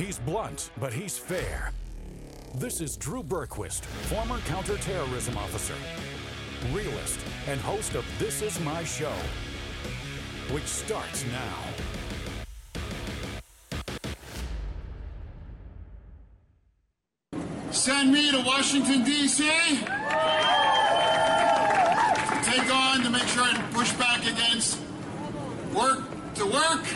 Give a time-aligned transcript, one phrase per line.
[0.00, 1.72] He's blunt, but he's fair.
[2.54, 5.74] This is Drew Berquist, former counterterrorism officer,
[6.72, 9.12] realist, and host of This Is My Show,
[10.52, 11.54] which starts now.
[17.70, 19.44] Send me to Washington, D.C.
[22.42, 24.80] Take on to make sure I push back against
[25.74, 26.00] work
[26.36, 26.86] to work.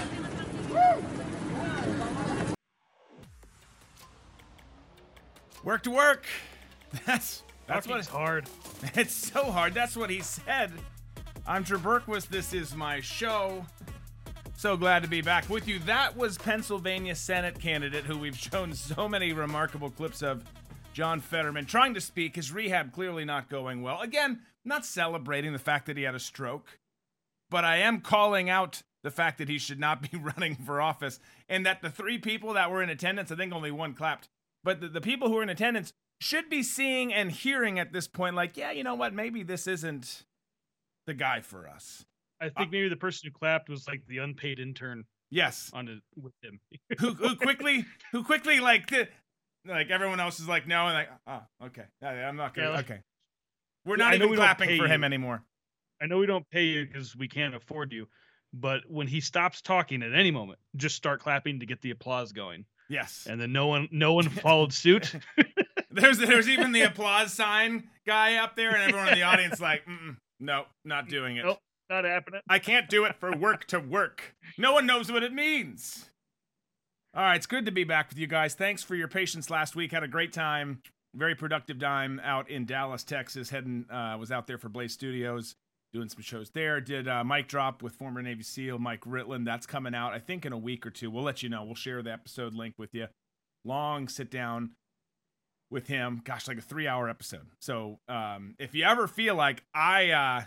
[5.75, 6.27] Work to work.
[7.05, 8.49] That's that's what Fucking's hard.
[8.95, 9.75] It's so hard.
[9.75, 10.71] That's what he said.
[11.49, 12.29] I'm Drew Berquist.
[12.29, 13.67] This is my show.
[14.55, 15.81] So glad to be back with you.
[15.81, 20.45] That was Pennsylvania Senate candidate who we've shown so many remarkable clips of,
[20.93, 22.37] John Fetterman, trying to speak.
[22.37, 24.01] His rehab clearly not going well.
[24.01, 26.79] Again, not celebrating the fact that he had a stroke,
[27.51, 31.19] but I am calling out the fact that he should not be running for office
[31.49, 34.29] and that the three people that were in attendance, I think only one clapped,
[34.65, 38.09] but the, the people who are in attendance should be seeing and hearing at this
[38.09, 39.13] point, like, yeah, you know what?
[39.15, 40.25] Maybe this isn't
[41.07, 42.05] the guy for us.
[42.41, 45.71] I uh, think maybe the person who clapped was like the unpaid intern Yes.
[45.75, 46.61] on it with him.
[46.99, 48.91] who, who quickly, who quickly, like,
[49.67, 51.85] like everyone else is like, no, and like, oh, okay.
[52.03, 53.01] I'm not gonna, Yeah, like- okay.
[53.87, 55.07] We're not even clapping for him you.
[55.07, 55.43] anymore.
[56.01, 58.07] I know we don't pay you because we can't afford you,
[58.53, 62.33] but when he stops talking at any moment, just start clapping to get the applause
[62.33, 62.65] going.
[62.89, 63.27] Yes.
[63.29, 65.15] And then no one, no one followed suit.
[65.91, 69.83] There's there's even the applause sign guy up there, and everyone in the audience like,
[70.41, 71.45] no, not doing it.
[71.45, 71.59] Nope.
[71.89, 72.41] Not happening.
[72.49, 74.35] I can't do it for work to work.
[74.59, 76.11] No one knows what it means.
[77.15, 78.55] All right, it's good to be back with you guys.
[78.55, 79.93] Thanks for your patience last week.
[79.93, 80.81] Had a great time,
[81.15, 83.51] very productive time out in Dallas, Texas.
[83.51, 85.55] Heading uh, was out there for Blaze Studios,
[85.95, 86.81] doing some shows there.
[86.81, 89.45] Did uh, Mike Drop with former Navy SEAL Mike Ritland.
[89.47, 91.11] That's coming out, I think, in a week or two.
[91.11, 91.65] We'll let you know.
[91.65, 93.07] We'll share the episode link with you.
[93.65, 94.73] Long sit down
[95.71, 96.21] with him.
[96.25, 97.47] Gosh, like a three hour episode.
[97.61, 100.43] So um, if you ever feel like I, uh,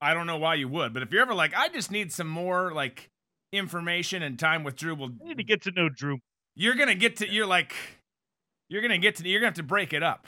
[0.00, 2.28] I don't know why you would, but if you're ever like, I just need some
[2.28, 3.08] more like
[3.52, 6.18] information and time with Drew, well, I need to get to know Drew.
[6.54, 7.74] you're gonna get to you're like
[8.68, 10.26] you're gonna get to you're gonna have to break it up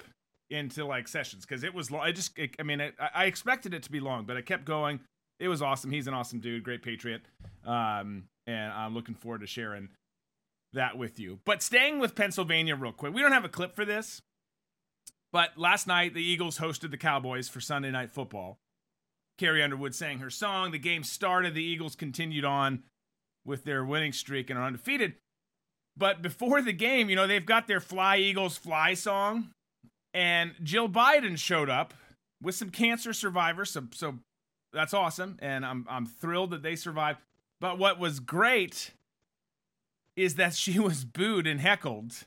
[0.50, 2.02] into like sessions because it was long.
[2.02, 4.46] I just it, I mean it, I I expected it to be long, but it
[4.46, 5.00] kept going.
[5.38, 5.90] It was awesome.
[5.90, 7.22] He's an awesome dude, great patriot,
[7.64, 9.88] um, and I'm looking forward to sharing
[10.72, 11.38] that with you.
[11.44, 14.20] But staying with Pennsylvania real quick, we don't have a clip for this,
[15.32, 18.58] but last night the Eagles hosted the Cowboys for Sunday Night Football.
[19.38, 20.70] Carrie Underwood sang her song.
[20.70, 21.54] The game started.
[21.54, 22.82] The Eagles continued on
[23.46, 25.14] with their winning streak and are undefeated.
[25.96, 29.50] But before the game, you know, they've got their Fly Eagles Fly song.
[30.12, 31.94] And Jill Biden showed up
[32.42, 33.70] with some cancer survivors.
[33.70, 34.18] So, so
[34.72, 35.36] that's awesome.
[35.40, 37.20] And I'm, I'm thrilled that they survived.
[37.60, 38.92] But what was great
[40.16, 42.24] is that she was booed and heckled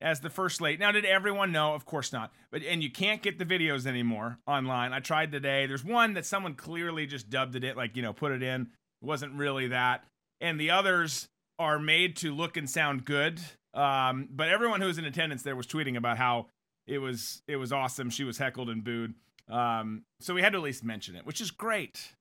[0.00, 0.78] as the first lady.
[0.78, 1.74] Now, did everyone know?
[1.74, 2.32] Of course not.
[2.50, 4.92] But and you can't get the videos anymore online.
[4.92, 5.66] I tried today.
[5.66, 8.62] There's one that someone clearly just dubbed it, like you know, put it in.
[8.62, 10.04] It wasn't really that.
[10.40, 11.28] And the others
[11.58, 13.40] are made to look and sound good.
[13.74, 16.46] Um, but everyone who was in attendance there was tweeting about how
[16.86, 18.10] it was it was awesome.
[18.10, 19.14] She was heckled and booed.
[19.48, 22.14] Um, so we had to at least mention it, which is great.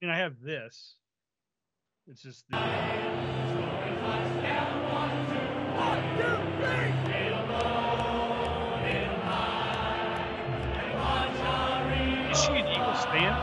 [0.00, 0.96] And I have this.
[2.08, 2.56] It's just the.
[12.30, 13.36] Is she an Eagles fan?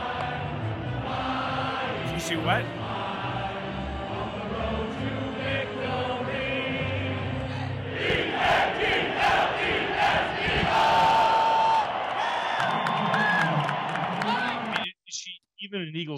[2.12, 2.64] You see what?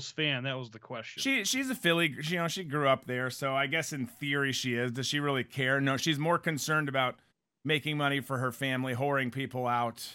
[0.02, 0.44] Eagles fan?
[0.44, 1.22] That was the question.
[1.22, 2.14] She she's a Philly.
[2.22, 4.92] You know, she grew up there, so I guess in theory she is.
[4.92, 5.80] Does she really care?
[5.80, 7.16] No, she's more concerned about
[7.64, 10.08] making money for her family, whoring people out,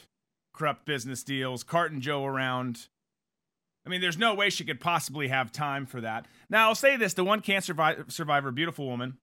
[0.54, 2.88] corrupt business deals, carting Joe around.
[3.86, 6.26] I mean, there's no way she could possibly have time for that.
[6.50, 9.18] Now, I'll say this: the one cancer vi- survivor, beautiful woman,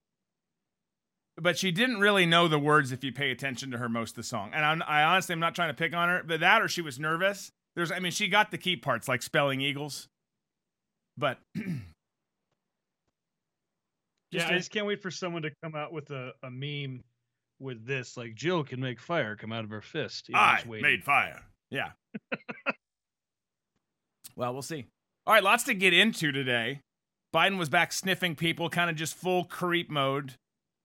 [1.37, 4.17] but she didn't really know the words if you pay attention to her most of
[4.17, 4.51] the song.
[4.55, 6.81] And I'm, I honestly am not trying to pick on her, but that or she
[6.81, 7.53] was nervous.
[7.77, 10.09] There's, I mean, she got the key parts like spelling eagles,
[11.17, 11.63] but yeah,
[14.33, 17.03] just just can't wait for someone to come out with a, a meme
[17.61, 18.17] with this.
[18.17, 20.29] Like Jill can make fire come out of her fist.
[20.29, 21.41] You know, I made fire.
[21.71, 21.91] Yeah.
[24.37, 24.87] well, we'll see.
[25.27, 26.81] All right, lots to get into today.
[27.35, 30.35] Biden was back sniffing people, kind of just full creep mode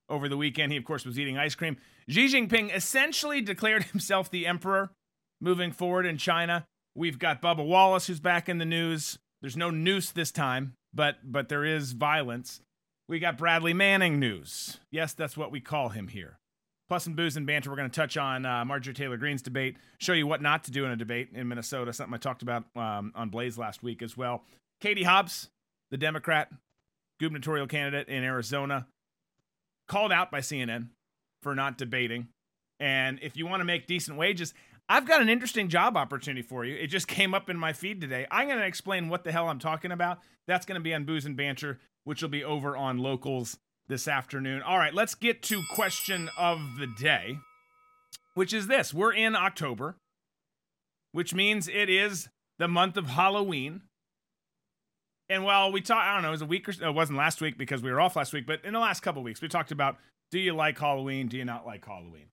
[0.09, 0.71] over the weekend.
[0.71, 1.77] He, of course, was eating ice cream.
[2.09, 4.91] Xi Jinping essentially declared himself the emperor
[5.39, 6.65] moving forward in China.
[6.95, 9.19] We've got Bubba Wallace, who's back in the news.
[9.41, 12.61] There's no noose this time, but but there is violence.
[13.07, 14.79] We got Bradley Manning news.
[14.91, 16.37] Yes, that's what we call him here.
[16.87, 17.69] Plus some booze and banter.
[17.69, 20.71] We're going to touch on uh, Marjorie Taylor Greene's debate, show you what not to
[20.71, 24.01] do in a debate in Minnesota, something I talked about um, on Blaze last week
[24.01, 24.43] as well.
[24.79, 25.49] Katie Hobbs,
[25.91, 26.49] the Democrat
[27.19, 28.87] gubernatorial candidate in Arizona,
[29.87, 30.87] called out by CNN
[31.41, 32.27] for not debating.
[32.79, 34.53] And if you want to make decent wages,
[34.91, 36.75] I've got an interesting job opportunity for you.
[36.75, 38.25] It just came up in my feed today.
[38.31, 40.17] I'm going to explain what the hell I'm talking about.
[40.47, 44.07] That's going to be on Booze and Banter, which will be over on Locals this
[44.07, 44.63] afternoon.
[44.63, 47.37] All right, let's get to question of the day,
[48.33, 48.91] which is this.
[48.91, 49.95] We're in October,
[51.11, 52.27] which means it is
[52.57, 53.83] the month of Halloween.
[55.29, 57.19] And while we talked, I don't know, it was a week or so, it wasn't
[57.19, 59.47] last week because we were off last week, but in the last couple weeks, we
[59.47, 59.97] talked about
[60.31, 61.27] do you like Halloween?
[61.27, 62.27] Do you not like Halloween?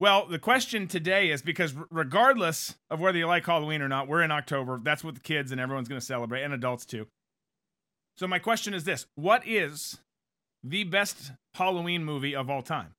[0.00, 4.22] Well, the question today is because regardless of whether you like Halloween or not, we're
[4.22, 4.80] in October.
[4.82, 7.06] That's what the kids and everyone's going to celebrate, and adults too.
[8.16, 9.98] So, my question is this What is
[10.62, 12.94] the best Halloween movie of all time?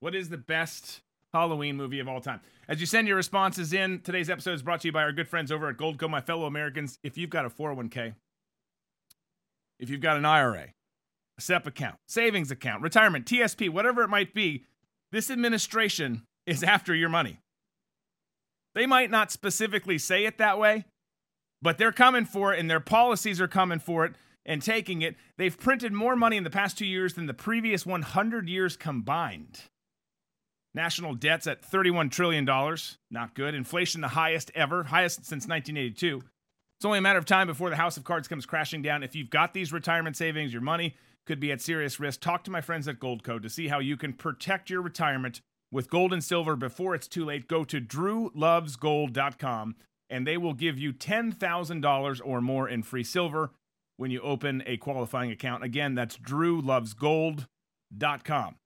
[0.00, 1.00] What is the best
[1.32, 2.40] Halloween movie of all time?
[2.68, 5.28] As you send your responses in, today's episode is brought to you by our good
[5.28, 6.98] friends over at Goldco, my fellow Americans.
[7.02, 8.14] If you've got a 401k,
[9.78, 10.68] if you've got an IRA,
[11.38, 14.64] a SEP account, savings account, retirement, TSP, whatever it might be,
[15.12, 17.40] this administration is after your money.
[18.74, 20.84] They might not specifically say it that way,
[21.62, 24.14] but they're coming for it and their policies are coming for it
[24.44, 25.16] and taking it.
[25.38, 29.60] They've printed more money in the past two years than the previous 100 years combined.
[30.74, 32.44] National debt's at $31 trillion.
[33.10, 33.54] Not good.
[33.54, 36.20] Inflation, the highest ever, highest since 1982.
[36.76, 39.04] It's only a matter of time before the house of cards comes crashing down.
[39.04, 40.96] If you've got these retirement savings, your money
[41.26, 42.20] could be at serious risk.
[42.20, 45.40] Talk to my friends at Goldco to see how you can protect your retirement
[45.70, 47.48] with gold and silver before it's too late.
[47.48, 49.76] Go to drewlovesgold.com
[50.10, 53.52] and they will give you $10,000 or more in free silver
[53.96, 55.64] when you open a qualifying account.
[55.64, 58.56] Again, that's drewlovesgold.com.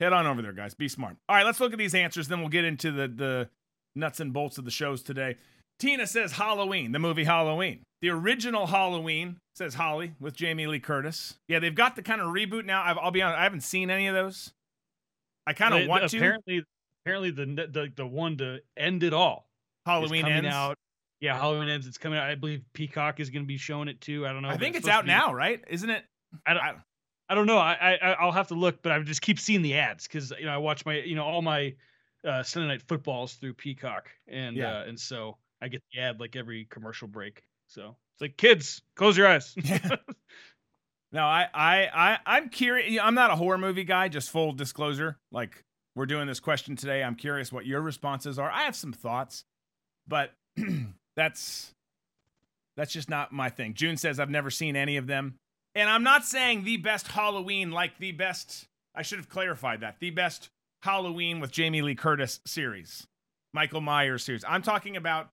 [0.00, 0.74] Head on over there, guys.
[0.74, 1.16] Be smart.
[1.28, 3.48] All right, let's look at these answers, then we'll get into the, the
[3.94, 5.36] nuts and bolts of the shows today.
[5.78, 7.82] Tina says Halloween, the movie Halloween.
[8.00, 11.38] The original Halloween says Holly with Jamie Lee Curtis.
[11.48, 12.82] Yeah, they've got the kind of reboot now.
[12.82, 14.52] i will be honest, I haven't seen any of those.
[15.46, 16.66] I kind of want apparently, to.
[17.04, 19.48] Apparently, the, the the one to end it all.
[19.86, 20.54] Halloween coming ends.
[20.54, 20.78] out.
[21.20, 21.86] Yeah, Halloween ends.
[21.86, 22.28] It's coming out.
[22.28, 24.26] I believe Peacock is going to be showing it too.
[24.26, 24.48] I don't know.
[24.48, 25.62] I think it's, it's out now, right?
[25.68, 26.04] Isn't it?
[26.46, 26.62] I don't.
[26.62, 26.74] I,
[27.28, 27.58] I don't know.
[27.58, 30.44] I, I I'll have to look, but I just keep seeing the ads because you
[30.44, 31.74] know I watch my you know all my
[32.26, 34.80] uh, Sunday night footballs through Peacock, and yeah.
[34.80, 37.42] uh, and so I get the ad like every commercial break.
[37.68, 39.54] So it's like, kids, close your eyes.
[41.12, 43.00] no, I, I, I, I'm curious.
[43.02, 44.08] I'm not a horror movie guy.
[44.08, 45.18] Just full disclosure.
[45.30, 45.64] Like
[45.94, 47.04] we're doing this question today.
[47.04, 48.50] I'm curious what your responses are.
[48.50, 49.44] I have some thoughts,
[50.08, 50.32] but
[51.16, 51.72] that's
[52.76, 53.74] that's just not my thing.
[53.74, 55.36] June says I've never seen any of them,
[55.74, 58.66] and I'm not saying the best Halloween, like the best.
[58.94, 59.96] I should have clarified that.
[60.00, 60.50] The best
[60.82, 63.06] Halloween with Jamie Lee Curtis series,
[63.54, 64.44] Michael Myers series.
[64.46, 65.30] I'm talking about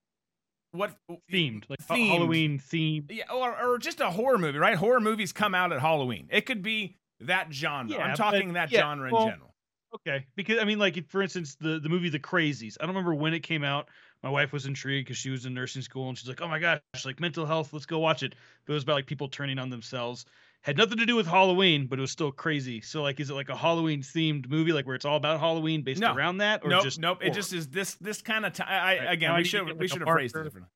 [0.71, 2.09] what uh, themed like themed.
[2.09, 3.07] Halloween theme.
[3.09, 4.75] Yeah, or, or just a horror movie, right?
[4.75, 6.27] Horror movies come out at Halloween.
[6.31, 7.91] It could be that genre.
[7.91, 9.53] Yeah, I'm talking but, that yeah, genre well, in general.
[9.95, 12.77] Okay, because I mean, like for instance, the the movie The Crazies.
[12.79, 13.89] I don't remember when it came out.
[14.21, 16.59] My wife was intrigued because she was in nursing school and she's like, "Oh my
[16.59, 19.57] gosh, like mental health, let's go watch it." But it was about like people turning
[19.57, 20.25] on themselves.
[20.63, 22.81] Had nothing to do with Halloween, but it was still crazy.
[22.81, 25.83] So like, is it like a Halloween themed movie, like where it's all about Halloween
[25.83, 26.13] based no.
[26.13, 27.19] around that, or nope, just nope?
[27.19, 27.31] Horror?
[27.31, 28.67] It just is this this kind of time.
[28.69, 29.13] I, right.
[29.13, 30.69] again, we should we should have phrased it differently.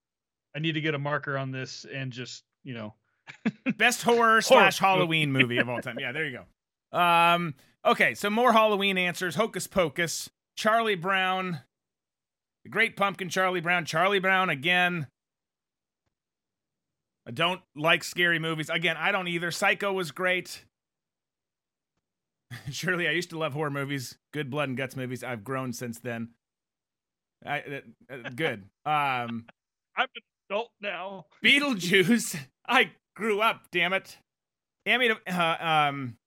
[0.55, 2.93] I need to get a marker on this and just you know,
[3.77, 5.99] best horror slash Halloween movie of all time.
[5.99, 6.97] Yeah, there you go.
[6.97, 9.35] Um, okay, so more Halloween answers.
[9.35, 11.59] Hocus Pocus, Charlie Brown,
[12.63, 15.07] the Great Pumpkin, Charlie Brown, Charlie Brown again.
[17.27, 18.69] I don't like scary movies.
[18.69, 19.51] Again, I don't either.
[19.51, 20.65] Psycho was great.
[22.71, 25.23] Surely, I used to love horror movies, good blood and guts movies.
[25.23, 26.29] I've grown since then.
[27.45, 28.63] I, uh, uh, good.
[28.85, 29.45] Um,
[29.95, 31.27] I'm an adult now.
[31.43, 32.37] Beetlejuice.
[32.67, 33.61] I grew up.
[33.71, 34.17] Damn it.
[34.85, 36.17] Amityville, uh, um,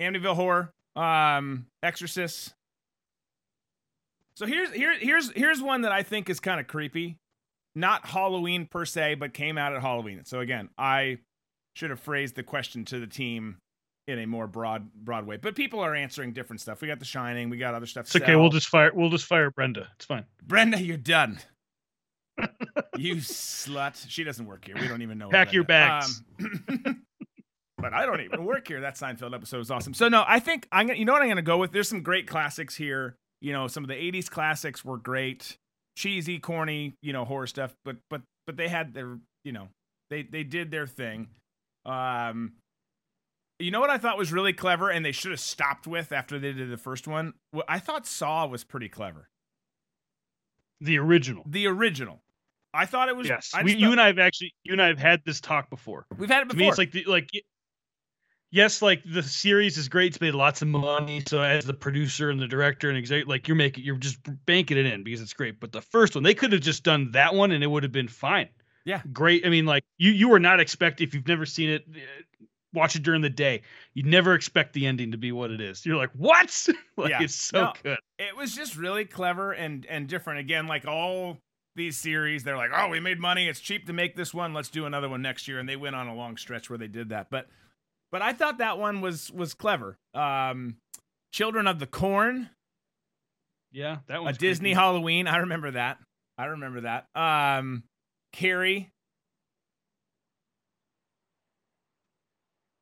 [0.00, 0.72] Amityville Horror.
[0.96, 2.54] Um, Exorcist.
[4.34, 7.18] So here's here here's here's one that I think is kind of creepy
[7.74, 10.24] not Halloween per se, but came out at Halloween.
[10.24, 11.18] So again, I
[11.74, 13.58] should have phrased the question to the team
[14.08, 15.36] in a more broad broad way.
[15.36, 16.80] But people are answering different stuff.
[16.80, 18.06] We got The Shining, we got other stuff.
[18.06, 18.36] It's okay.
[18.36, 18.90] We'll just fire.
[18.92, 19.88] We'll just fire Brenda.
[19.96, 20.24] It's fine.
[20.42, 21.38] Brenda, you're done.
[22.96, 24.04] you slut.
[24.08, 24.76] She doesn't work here.
[24.80, 25.28] We don't even know.
[25.28, 26.22] Pack your bags.
[26.40, 27.04] Um,
[27.78, 28.80] but I don't even work here.
[28.80, 29.94] That Seinfeld episode was awesome.
[29.94, 30.98] So no, I think I'm gonna.
[30.98, 31.72] You know what I'm gonna go with?
[31.72, 33.16] There's some great classics here.
[33.40, 35.56] You know, some of the '80s classics were great
[36.00, 37.74] cheesy, corny, you know, horror stuff.
[37.84, 39.68] But but but they had their, you know,
[40.08, 41.28] they they did their thing.
[41.84, 42.52] Um,
[43.58, 46.38] you know what I thought was really clever, and they should have stopped with after
[46.38, 47.34] they did the first one.
[47.68, 49.28] I thought Saw was pretty clever.
[50.80, 51.44] The original.
[51.46, 52.22] The original.
[52.72, 53.28] I thought it was.
[53.28, 55.68] Yes, we, just you and I have actually, you and I have had this talk
[55.68, 56.06] before.
[56.16, 56.60] we've had it To before.
[56.60, 57.28] me, it's like the like.
[58.52, 60.08] Yes, like the series is great.
[60.12, 61.22] It's made lots of money.
[61.28, 64.76] So as the producer and the director and exec, like you're making, you're just banking
[64.76, 65.60] it in because it's great.
[65.60, 67.92] But the first one, they could have just done that one and it would have
[67.92, 68.48] been fine.
[68.84, 69.02] Yeah.
[69.12, 69.46] great.
[69.46, 72.96] I mean, like you, you were not expect if you've never seen it, uh, watch
[72.96, 73.62] it during the day.
[73.94, 75.86] You never expect the ending to be what it is.
[75.86, 76.66] You're like, what?
[76.96, 77.22] like Yeah.
[77.22, 77.72] it's so No.
[77.84, 77.98] good.
[78.18, 80.40] it was just really clever and and different.
[80.40, 81.38] Again, like all
[81.76, 83.46] these series, they're like, oh, we made money.
[83.48, 84.52] It's cheap to make this one.
[84.54, 85.60] Let's do another one next year.
[85.60, 87.28] And they went on a long stretch where they did that.
[87.30, 87.48] But
[88.10, 89.96] but I thought that one was was clever.
[90.14, 90.76] Um,
[91.32, 92.50] Children of the Corn,
[93.72, 94.74] Yeah, that was a Disney creepy.
[94.80, 95.26] Halloween.
[95.28, 95.98] I remember that.
[96.38, 97.06] I remember that.
[97.14, 97.84] Um,
[98.32, 98.90] Carrie.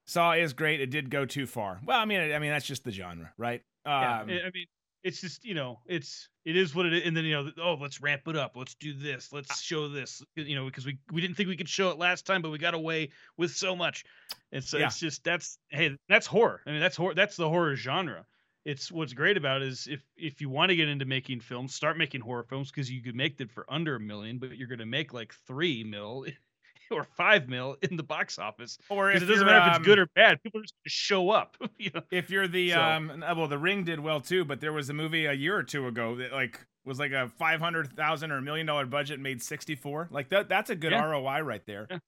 [0.07, 0.81] Saw is great.
[0.81, 1.81] It did go too far.
[1.85, 3.61] Well, I mean, I mean that's just the genre, right?
[3.85, 4.67] Yeah, Um, I I mean,
[5.03, 7.75] it's just you know, it's it is what it is, and then you know, oh,
[7.81, 9.55] let's ramp it up, let's do this, let's ah.
[9.55, 12.43] show this, you know, because we we didn't think we could show it last time,
[12.43, 14.05] but we got away with so much,
[14.53, 14.87] and so Yeah.
[14.87, 16.63] it's just that's hey, that's horror.
[16.67, 17.15] I mean, that's horror.
[17.15, 18.27] That's the horror genre.
[18.65, 21.75] It's what's great about it is if if you want to get into making films,
[21.75, 24.69] start making horror films because you could make them for under a million, but you're
[24.69, 26.27] going to make like three mil
[26.97, 29.87] or five mil in the box office or if it doesn't matter if um, it's
[29.87, 30.43] good or bad.
[30.43, 31.57] People just show up.
[31.79, 32.03] you know?
[32.11, 34.89] If you're the So- um, uh, well, The Ring did well too, but there was
[34.91, 38.31] a movie a year or two ago that like was like a five hundred thousand
[38.33, 40.09] or a million dollar budget, made sixty four.
[40.11, 41.05] Like that, that's a good Yeah.
[41.05, 41.87] ROI right there.
[41.91, 41.99] Yeah.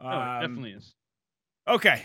[0.00, 0.92] Oh, Um, it definitely is.
[1.68, 2.02] Okay.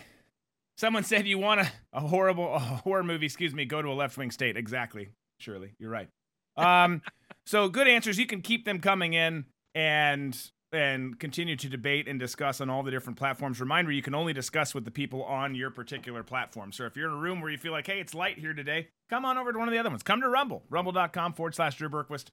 [0.78, 3.26] Someone said you want a, a horrible a horror movie.
[3.26, 3.64] Excuse me.
[3.64, 4.56] Go to a left wing state.
[4.56, 5.08] Exactly.
[5.40, 5.72] Surely.
[5.78, 6.08] you're right.
[6.56, 7.02] Um,
[7.46, 8.18] so good answers.
[8.18, 9.44] You can keep them coming in
[9.74, 10.38] and
[10.72, 13.60] and continue to debate and discuss on all the different platforms.
[13.60, 16.72] Reminder: you can only discuss with the people on your particular platform.
[16.72, 18.88] So if you're in a room where you feel like, hey, it's light here today,
[19.08, 20.02] come on over to one of the other ones.
[20.02, 22.26] Come to Rumble, rumble.com forward slash Drew Berquist.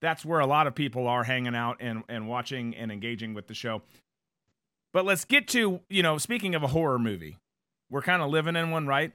[0.00, 3.46] That's where a lot of people are hanging out and and watching and engaging with
[3.48, 3.82] the show.
[4.92, 7.38] But let's get to, you know, speaking of a horror movie,
[7.90, 9.12] we're kind of living in one, right?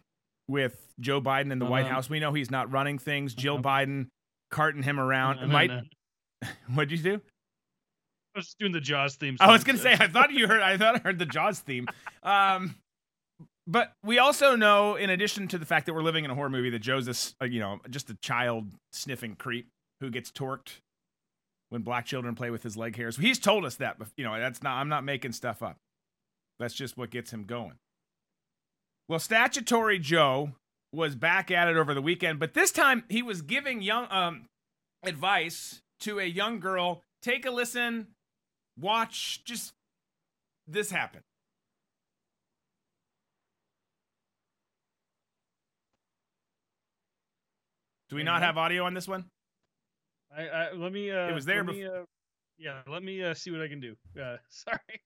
[0.47, 1.95] With Joe Biden in the White Uh-huh.
[1.95, 2.09] House.
[2.09, 3.33] We know he's not running things.
[3.35, 3.63] Jill Uh-huh.
[3.63, 4.07] Biden
[4.49, 5.35] carting him around.
[5.37, 5.81] No, no, might, no.
[6.73, 7.21] what'd you do?
[8.37, 9.35] I was just doing the Jaws theme.
[9.39, 11.87] I was gonna say, I thought you heard, I thought I heard the Jaws theme.
[12.21, 12.75] Um,
[13.65, 16.51] but we also know, in addition to the fact that we're living in a horror
[16.51, 19.69] movie, that Joe's this, uh, you know, just a child sniffing creep
[20.01, 20.81] who gets torqued
[21.69, 23.17] when black children play with his leg hairs.
[23.17, 24.77] He's told us that, but you know, that's not.
[24.77, 25.77] I'm not making stuff up.
[26.59, 27.73] That's just what gets him going.
[29.09, 30.51] Well, statutory Joe
[30.93, 34.45] was back at it over the weekend, but this time he was giving young um
[35.01, 37.01] advice to a young girl.
[37.23, 38.09] Take a listen,
[38.77, 39.73] watch, just
[40.67, 41.21] this happen.
[48.09, 48.45] Do we not Mhm.
[48.45, 49.29] have audio on this one?
[50.31, 51.11] I, I let me.
[51.11, 52.03] Uh, It was there me, uh,
[52.57, 53.95] yeah, let me uh, see what I can do.
[54.19, 55.01] Uh, sorry.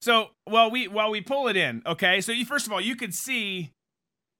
[0.00, 2.20] So, while we while we pull it in, okay.
[2.20, 3.72] So, you first of all, you could see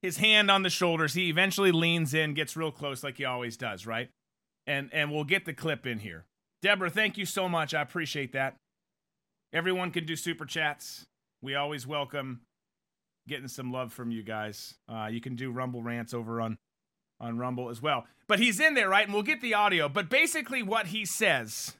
[0.02, 1.14] his hand on the shoulders.
[1.14, 4.10] He eventually leans in, gets real close, like he always does, right?
[4.66, 6.26] And and we'll get the clip in here.
[6.62, 7.74] Deborah, thank you so much.
[7.74, 8.56] I appreciate that.
[9.52, 11.04] Everyone can do super chats.
[11.42, 12.40] We always welcome
[13.28, 14.74] getting some love from you guys.
[14.88, 16.56] Uh, you can do Rumble rants over on
[17.20, 18.04] on Rumble as well.
[18.28, 19.04] But he's in there, right?
[19.06, 19.88] And we'll get the audio.
[19.88, 21.76] But basically, what he says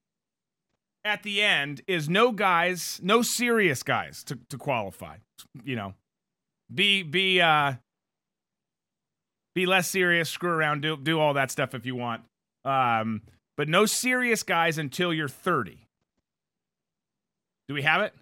[1.04, 5.16] at the end is no guys, no serious guys to, to qualify.
[5.62, 5.94] You know,
[6.72, 7.74] be be uh
[9.54, 12.22] be less serious, screw around, do do all that stuff if you want.
[12.64, 13.22] Um,
[13.56, 15.86] but no serious guys until you're 30.
[17.68, 18.14] Do we have it?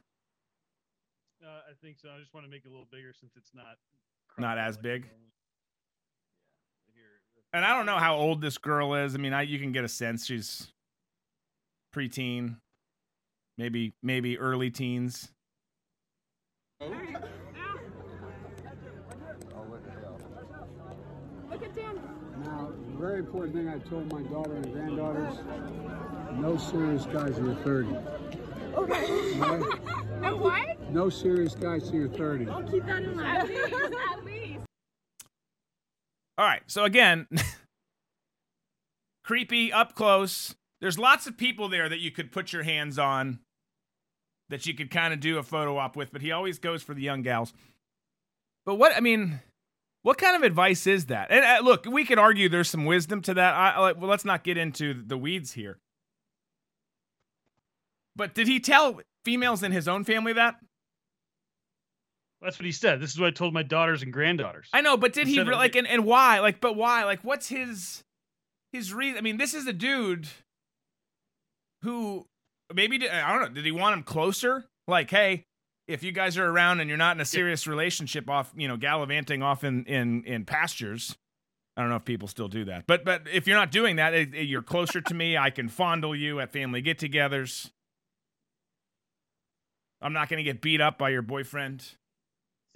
[1.42, 2.08] Uh, I think so.
[2.14, 3.76] I just want to make it a little bigger since it's not.
[4.38, 5.02] Not as like big?
[5.02, 5.18] normal.
[6.88, 7.02] Yeah,
[7.34, 7.42] here.
[7.52, 9.14] And I don't know how old this girl is.
[9.14, 10.72] I mean, I you can get a sense she's
[11.94, 12.56] preteen,
[13.58, 15.30] maybe maybe early teens.
[21.50, 22.00] Look at Dan.
[22.44, 25.34] Now, the very important thing I told my daughter and granddaughters,
[26.36, 27.94] no serious guys in your 30.
[28.76, 29.34] Okay.
[29.38, 29.62] Right?
[30.22, 30.90] And what?
[30.90, 32.48] No serious guys till you're 30.
[32.48, 33.36] I'll keep that in mind.
[33.36, 33.74] At least.
[34.10, 34.60] At least.
[36.38, 36.62] All right.
[36.66, 37.26] So again,
[39.24, 40.54] creepy up close.
[40.80, 43.40] There's lots of people there that you could put your hands on
[44.48, 46.94] that you could kind of do a photo op with, but he always goes for
[46.94, 47.52] the young gals.
[48.64, 49.40] But what I mean,
[50.04, 51.30] what kind of advice is that?
[51.30, 53.54] And uh, look, we could argue there's some wisdom to that.
[53.54, 55.78] I, well, let's not get into the weeds here.
[58.14, 60.56] But did he tell females in his own family that?
[62.42, 63.00] That's what he said.
[63.00, 64.68] This is what I told my daughters and granddaughters.
[64.74, 66.40] I know, but did he Instead of- re- like and, and why?
[66.40, 67.04] Like, but why?
[67.04, 68.04] Like, what's his
[68.72, 69.16] his reason?
[69.16, 70.28] I mean, this is a dude
[71.82, 72.26] who
[72.72, 73.54] maybe did, I don't know.
[73.54, 74.66] Did he want him closer?
[74.86, 75.46] Like, hey,
[75.86, 78.76] if you guys are around and you're not in a serious relationship, off you know
[78.76, 81.16] gallivanting off in in in pastures.
[81.76, 84.14] I don't know if people still do that, but but if you're not doing that,
[84.14, 85.36] it, it- you're closer to me.
[85.36, 87.70] I can fondle you at family get-togethers.
[90.00, 91.84] I'm not going to get beat up by your boyfriend.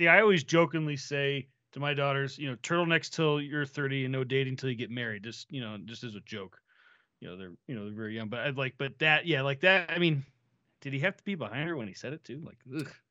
[0.00, 4.12] See, I always jokingly say to my daughters, you know, turtlenecks till you're 30 and
[4.12, 5.24] no dating till you get married.
[5.24, 6.56] Just, you know, just as a joke.
[7.20, 9.60] You know, they're, you know, they're very young, but I'd like, but that, yeah, like
[9.60, 9.90] that.
[9.90, 10.24] I mean,
[10.80, 12.42] did he have to be behind her when he said it too?
[12.44, 12.90] Like, ugh.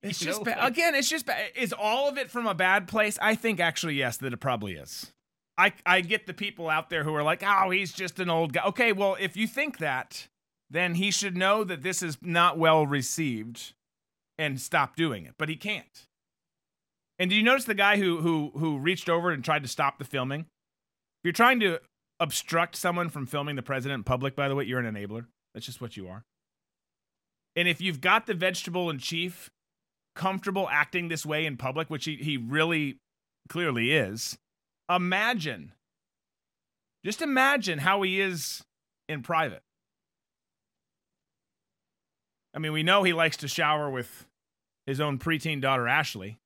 [0.00, 0.64] It's You just know, bad.
[0.64, 0.94] again.
[0.94, 1.50] It's just bad.
[1.56, 3.18] Is all of it from a bad place?
[3.20, 5.12] I think actually yes, that it probably is.
[5.56, 8.52] I I get the people out there who are like, oh, he's just an old
[8.52, 8.62] guy.
[8.66, 10.28] Okay, well, if you think that,
[10.70, 13.72] then he should know that this is not well received,
[14.38, 15.34] and stop doing it.
[15.36, 16.06] But he can't.
[17.18, 19.98] And did you notice the guy who who who reached over and tried to stop
[19.98, 20.42] the filming?
[20.42, 21.80] If you're trying to
[22.20, 25.26] obstruct someone from filming the president in public, by the way, you're an enabler.
[25.54, 26.22] That's just what you are.
[27.58, 29.50] And if you've got the vegetable in chief
[30.14, 32.98] comfortable acting this way in public, which he, he really
[33.48, 34.38] clearly is,
[34.88, 35.72] imagine,
[37.04, 38.62] just imagine how he is
[39.08, 39.64] in private.
[42.54, 44.28] I mean, we know he likes to shower with
[44.86, 46.38] his own preteen daughter, Ashley.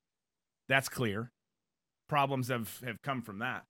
[0.71, 1.31] That's clear.
[2.09, 3.64] Problems have, have come from that.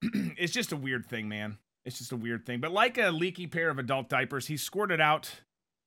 [0.02, 1.58] it's just a weird thing, man.
[1.84, 2.60] It's just a weird thing.
[2.60, 5.30] But like a leaky pair of adult diapers, he squirted out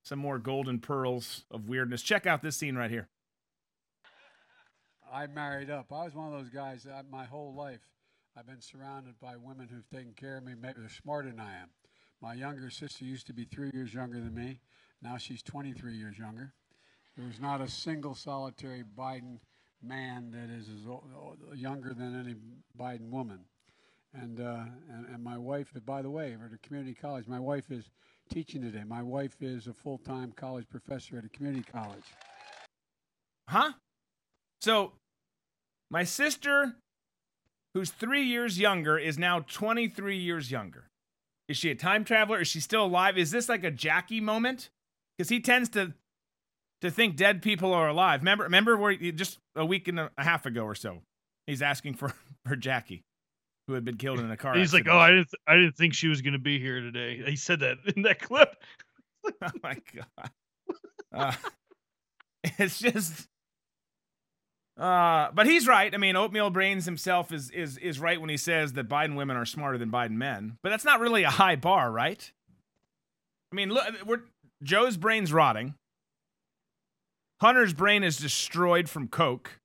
[0.03, 2.01] some more golden pearls of weirdness.
[2.01, 3.07] Check out this scene right here.
[5.11, 5.91] I married up.
[5.91, 7.81] I was one of those guys that my whole life
[8.37, 10.53] I've been surrounded by women who've taken care of me.
[10.59, 11.69] Maybe they're smarter than I am.
[12.21, 14.61] My younger sister used to be three years younger than me.
[15.01, 16.53] Now she's 23 years younger.
[17.17, 19.39] There was not a single solitary Biden
[19.83, 22.35] man that is as o- o- younger than any
[22.79, 23.39] Biden woman.
[24.13, 27.71] And, uh, and and my wife, by the way, at a community college, my wife
[27.71, 27.89] is
[28.29, 28.83] teaching today.
[28.85, 32.03] My wife is a full-time college professor at a community college.
[33.47, 33.73] Huh?
[34.61, 34.93] So,
[35.89, 36.75] my sister,
[37.73, 40.87] who's three years younger, is now 23 years younger.
[41.47, 42.41] Is she a time traveler?
[42.41, 43.17] Is she still alive?
[43.17, 44.69] Is this like a Jackie moment?
[45.17, 45.93] Because he tends to
[46.81, 48.21] to think dead people are alive.
[48.21, 51.01] Remember, remember where he- just a week and a half ago or so,
[51.45, 52.13] he's asking for
[52.45, 53.03] for Jackie,
[53.67, 54.55] who had been killed in a car.
[54.55, 56.81] he's like, oh, I didn't, th- I didn't think she was going to be here
[56.81, 57.21] today.
[57.25, 58.55] He said that in that clip.
[59.41, 60.31] oh my god.
[61.13, 61.33] Uh,
[62.57, 63.27] it's just
[64.79, 65.93] uh but he's right.
[65.93, 69.37] I mean, Oatmeal Brains himself is is is right when he says that Biden women
[69.37, 70.57] are smarter than Biden men.
[70.63, 72.31] But that's not really a high bar, right?
[73.51, 74.21] I mean, look, we're
[74.63, 75.75] Joe's brain's rotting.
[77.41, 79.59] Hunter's brain is destroyed from coke,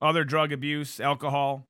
[0.00, 1.66] other drug abuse, alcohol.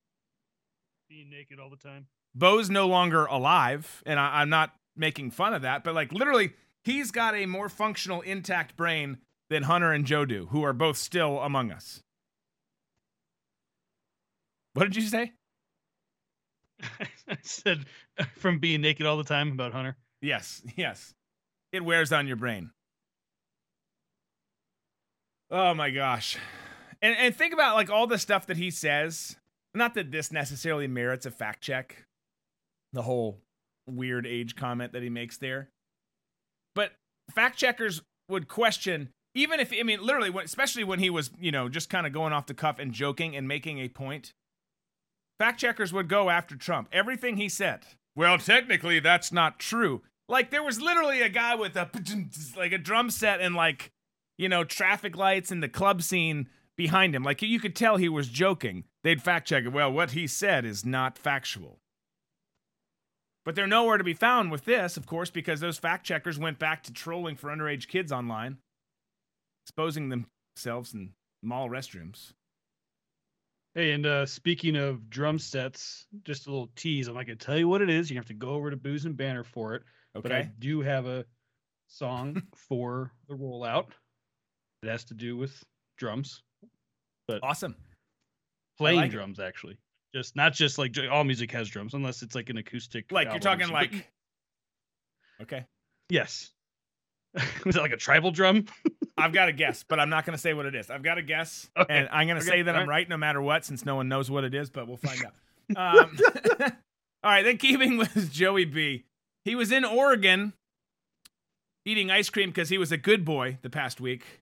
[1.11, 2.07] Being naked all the time.
[2.33, 6.53] Bo's no longer alive, and I, I'm not making fun of that, but like literally,
[6.85, 9.17] he's got a more functional, intact brain
[9.49, 12.01] than Hunter and Joe do, who are both still among us.
[14.73, 15.33] What did you say?
[17.27, 17.83] I said
[18.17, 19.97] uh, from being naked all the time about Hunter.
[20.21, 21.13] Yes, yes.
[21.73, 22.71] It wears on your brain.
[25.49, 26.37] Oh my gosh.
[27.01, 29.35] And and think about like all the stuff that he says.
[29.73, 32.05] Not that this necessarily merits a fact check.
[32.93, 33.39] The whole
[33.87, 35.69] weird age comment that he makes there.
[36.75, 36.93] But
[37.33, 41.69] fact checkers would question even if I mean literally especially when he was, you know,
[41.69, 44.33] just kind of going off the cuff and joking and making a point.
[45.39, 46.89] Fact checkers would go after Trump.
[46.91, 47.85] Everything he said.
[48.15, 50.01] Well, technically that's not true.
[50.27, 51.89] Like there was literally a guy with a
[52.57, 53.91] like a drum set and like
[54.37, 57.23] you know traffic lights in the club scene behind him.
[57.23, 58.83] Like you could tell he was joking.
[59.03, 59.69] They'd fact check it.
[59.69, 61.79] Well, what he said is not factual.
[63.43, 66.59] But they're nowhere to be found with this, of course, because those fact checkers went
[66.59, 68.57] back to trolling for underage kids online,
[69.65, 72.33] exposing themselves in mall restrooms.
[73.73, 77.07] Hey, and uh, speaking of drum sets, just a little tease.
[77.07, 78.11] I'm not going to tell you what it is.
[78.11, 79.83] You have to go over to Booze and Banter for it.
[80.15, 80.21] Okay.
[80.21, 81.25] But I do have a
[81.87, 83.87] song for the rollout.
[84.83, 85.63] It has to do with
[85.97, 86.43] drums,
[87.27, 87.75] But Awesome.
[88.77, 89.11] Playing like it.
[89.13, 89.77] drums actually.
[90.13, 93.11] Just not just like all music has drums, unless it's like an acoustic.
[93.11, 94.09] Like you're talking like.
[95.41, 95.65] Okay.
[96.09, 96.51] yes.
[97.65, 98.65] Was it like a tribal drum?
[99.17, 100.89] I've got a guess, but I'm not going to say what it is.
[100.89, 101.93] I've got a guess, Okay.
[101.97, 102.57] and I'm going to Okay.
[102.57, 104.87] say that I'm right no matter what, since no one knows what it is, but
[104.87, 105.33] we'll find out.
[105.73, 106.17] Um,
[107.23, 109.05] all right, then keeping with Joey B,
[109.45, 110.51] he was in Oregon
[111.85, 114.41] eating ice cream because he was a good boy the past week.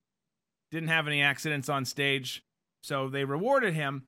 [0.71, 2.41] Didn't have any accidents on stage.
[2.81, 4.05] So they rewarded him,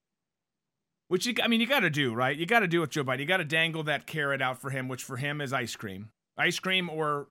[1.12, 2.38] which you, I mean, you got to do, right?
[2.38, 3.20] You got to do with Joe Biden.
[3.20, 6.08] You got to dangle that carrot out for him, which for him is ice cream.
[6.38, 7.28] Ice cream or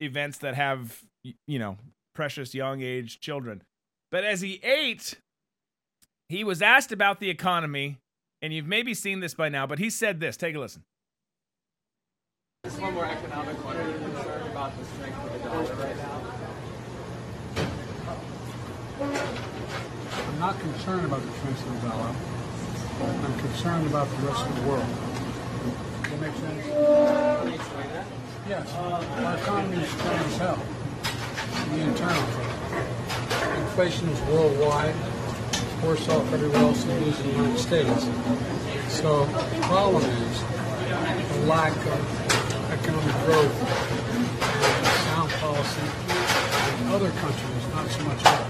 [0.00, 1.02] events that have,
[1.46, 1.76] you know,
[2.14, 3.62] precious young age children.
[4.10, 5.18] But as he ate,
[6.30, 7.98] he was asked about the economy,
[8.40, 10.38] and you've maybe seen this by now, but he said this.
[10.38, 10.82] Take a listen.
[12.64, 13.76] Just one more economic one.
[13.76, 16.22] Are you concerned about the strength of the dollar right now?
[20.26, 22.39] I'm not concerned about the strength of the dollar.
[23.02, 24.86] I'm concerned about the rest of the world.
[26.02, 26.66] Does that make sense?
[28.48, 28.72] Yes.
[28.74, 30.58] Our economy is strong as hell.
[31.70, 32.26] The internal.
[33.62, 34.94] Inflation is worldwide.
[35.52, 38.06] It's worse off everywhere else than it is in the United States.
[38.88, 42.00] So the problem is the lack of
[42.72, 43.56] economic growth
[44.12, 44.26] and
[45.06, 45.86] sound policy
[46.82, 48.46] in other countries, not so much ours.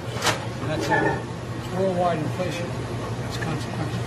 [0.61, 2.67] And that's a worldwide inflation.
[3.23, 4.00] That's consequential.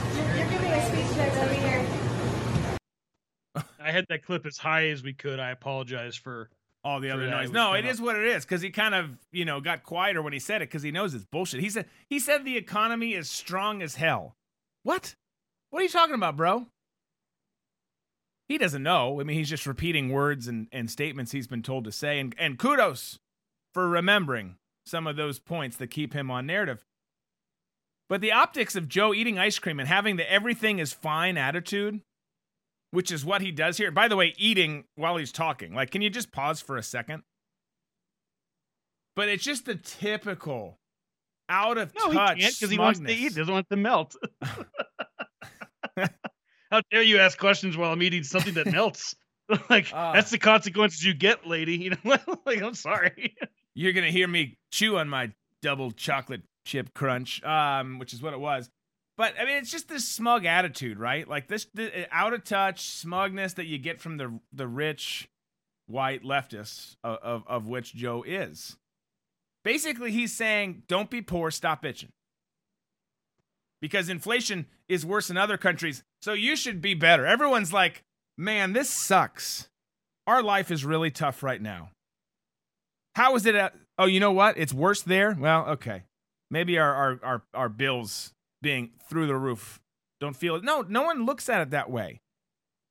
[3.80, 5.40] I had that clip as high as we could.
[5.40, 6.50] I apologize for.
[6.86, 7.50] all the other noise.
[7.52, 10.22] No, it kinda- is what it is because he kind of you know got quieter
[10.22, 11.62] when he said it because he knows it's bullshit.
[11.62, 14.36] He said he said the economy is strong as hell.
[14.84, 15.16] What?
[15.70, 16.68] What are you talking about, bro?
[18.50, 19.22] He doesn't know.
[19.22, 22.20] I mean, he's just repeating words and, and statements he's been told to say.
[22.20, 23.20] And and kudos
[23.74, 26.84] for remembering some of those points that keep him on narrative.
[28.10, 32.02] But the optics of Joe eating ice cream and having the everything is fine attitude,
[32.92, 33.92] which is what he does here.
[33.92, 35.74] By the way, eating while he's talking.
[35.74, 37.24] Like, can you just pause for a second?
[39.16, 40.80] But it's just the typical
[41.50, 43.36] out of No, he touch can't because he wants to eat.
[43.36, 44.16] Doesn't want it to melt.
[46.72, 49.16] How dare you ask questions while I'm eating something that melts?
[49.70, 50.14] like Ah.
[50.14, 51.78] that's the consequences you get, lady.
[51.84, 53.36] You know, like I'm sorry.
[53.76, 58.34] You're gonna hear me chew on my double chocolate chip crunch, um, which is what
[58.34, 58.70] it was.
[59.18, 61.28] But I mean, it's just this smug attitude, right?
[61.28, 61.68] Like this,
[62.12, 65.30] out of touch smugness that you get from the the rich
[65.88, 68.78] white leftists of, of of which Joe is.
[69.64, 72.10] Basically, he's saying, "Don't be poor, stop bitching."
[73.82, 77.26] Because inflation is worse in other countries, so you should be better.
[77.26, 78.04] Everyone's like,
[78.38, 79.70] "Man, this sucks.
[80.26, 81.92] Our life is really tough right now."
[83.16, 83.54] How is it?
[83.54, 84.58] At, oh, you know what?
[84.58, 85.38] It's worse there.
[85.40, 86.04] Well, okay.
[86.54, 89.82] Maybe our our our, our bills being through the roof
[90.22, 90.64] don't feel it.
[90.64, 92.20] No, no one looks at it that way.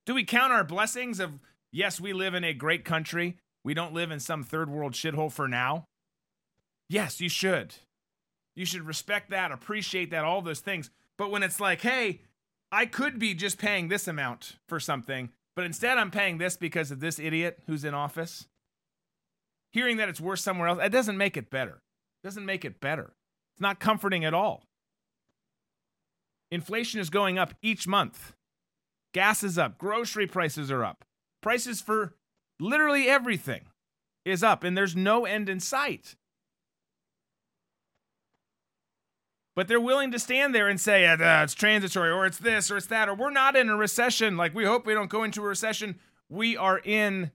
[0.04, 1.38] Do we count our blessings of
[1.70, 3.38] yes, we live in a great country.
[3.64, 5.84] We don't live in some third world shithole for now.
[6.88, 7.76] Yes, you should.
[8.56, 10.90] You should respect that, appreciate that, all those things.
[11.16, 12.22] But when it's like, hey,
[12.72, 16.90] I could be just paying this amount for something, but instead I'm paying this because
[16.90, 18.48] of this idiot who's in office
[19.72, 21.80] hearing that it's worse somewhere else, it doesn't make it better.
[22.22, 23.12] It doesn't make it better.
[23.54, 24.64] It's not comforting at all.
[26.50, 28.34] Inflation is going up each month.
[29.14, 29.78] Gas is up.
[29.78, 31.04] Grocery prices are up.
[31.42, 32.14] Prices for
[32.60, 33.62] literally everything
[34.24, 36.14] is up, and there's no end in sight.
[39.54, 42.78] But they're willing to stand there and say uh, it's transitory, or it's this, or
[42.78, 44.36] it's that, or we're not in a recession.
[44.36, 45.98] Like, we hope we don't go into a recession.
[46.30, 47.32] We are in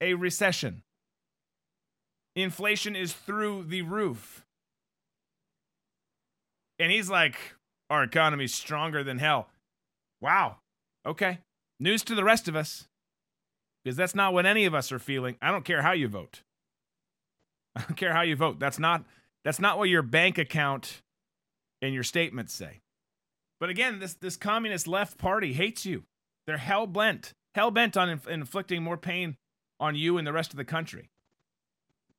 [0.00, 0.82] a recession.
[2.36, 4.43] Inflation is through the roof.
[6.78, 7.36] And he's like,
[7.90, 9.48] our economy's stronger than hell.
[10.20, 10.56] Wow.
[11.06, 11.38] Okay.
[11.78, 12.88] News to the rest of us.
[13.84, 15.36] Because that's not what any of us are feeling.
[15.42, 16.42] I don't care how you vote.
[17.76, 18.58] I don't care how you vote.
[18.58, 19.04] That's not
[19.44, 21.02] that's not what your bank account
[21.82, 22.80] and your statements say.
[23.60, 26.04] But again, this this communist left party hates you.
[26.46, 29.36] They're hell bent, hell bent on inf- inflicting more pain
[29.80, 31.10] on you and the rest of the country.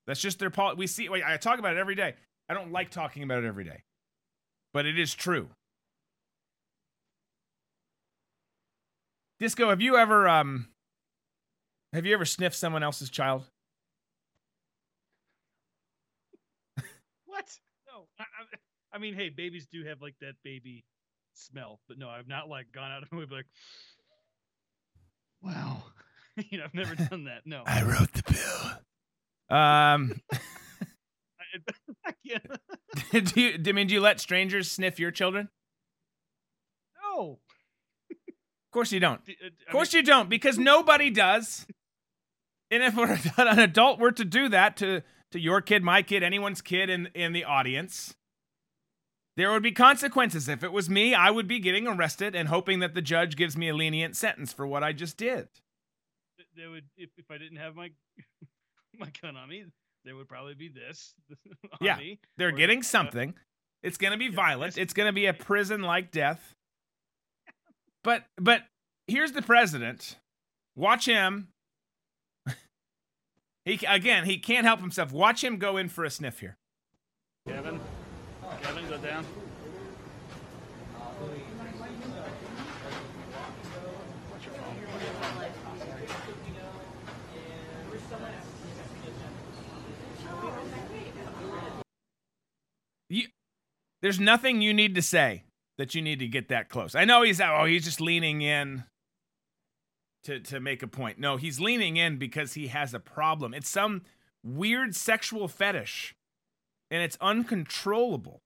[0.07, 0.77] That's just their policy.
[0.77, 1.09] We see.
[1.25, 2.13] I talk about it every day.
[2.47, 3.81] I don't like talking about it every day,
[4.75, 5.47] but it is true.
[9.39, 10.67] Disco, have you ever um,
[11.93, 13.45] have you ever sniffed someone else's child?
[17.25, 17.45] What?
[17.87, 18.07] No.
[18.19, 20.83] I, I, I mean, hey, babies do have like that baby
[21.33, 23.47] smell, but no, I've not like gone out of my way like,
[25.41, 25.83] wow.
[26.49, 27.43] you know, I've never done that.
[27.45, 27.63] No.
[27.65, 28.23] I wrote the
[29.49, 29.57] bill.
[29.57, 30.21] Um,
[33.11, 33.25] Can't.
[33.33, 33.59] do you?
[33.65, 35.49] I mean, do you let strangers sniff your children?
[37.01, 37.39] No.
[38.11, 39.21] Of course you don't.
[39.29, 41.65] Uh, Of course you don't, because nobody does.
[42.69, 42.97] And if
[43.37, 47.07] an adult were to do that to to your kid, my kid, anyone's kid in
[47.15, 48.15] in the audience,
[49.37, 50.47] there would be consequences.
[50.47, 53.55] If it was me, I would be getting arrested and hoping that the judge gives
[53.57, 55.47] me a lenient sentence for what I just did.
[56.57, 57.91] They would if, if I didn't have my
[58.97, 59.65] my gun on me,
[60.05, 61.13] there would probably be this.
[61.73, 62.19] on Yeah, me.
[62.37, 63.33] They're Or, getting uh, something.
[63.83, 64.77] It's going to be yeah, violent.
[64.77, 64.83] yes.
[64.83, 66.53] It's going to be a prison-like death.
[68.03, 68.61] But but
[69.07, 70.17] here's the president.
[70.75, 71.47] Watch him.
[73.65, 75.11] he again, he can't help himself.
[75.11, 76.57] Watch him go in for a sniff here.
[77.47, 77.79] Kevin,
[78.61, 79.25] Kevin, go down.
[93.09, 93.27] You,
[94.01, 95.43] there's nothing you need to say
[95.77, 96.95] that you need to get that close.
[96.95, 98.83] I know he's oh he's just leaning in
[100.23, 101.19] to to make a point.
[101.19, 103.53] No, he's leaning in because he has a problem.
[103.53, 104.01] It's some
[104.43, 106.15] weird sexual fetish,
[106.91, 108.41] and it's uncontrollable.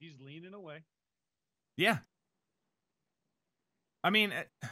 [0.00, 0.82] She's leaning away.
[1.76, 1.98] Yeah.
[4.04, 4.68] I mean, uh,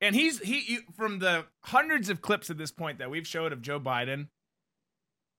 [0.00, 3.62] and he's he from the hundreds of clips at this point that we've showed of
[3.62, 4.28] Joe Biden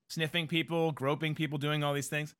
[0.09, 2.35] sniffing people, groping people, doing all these things.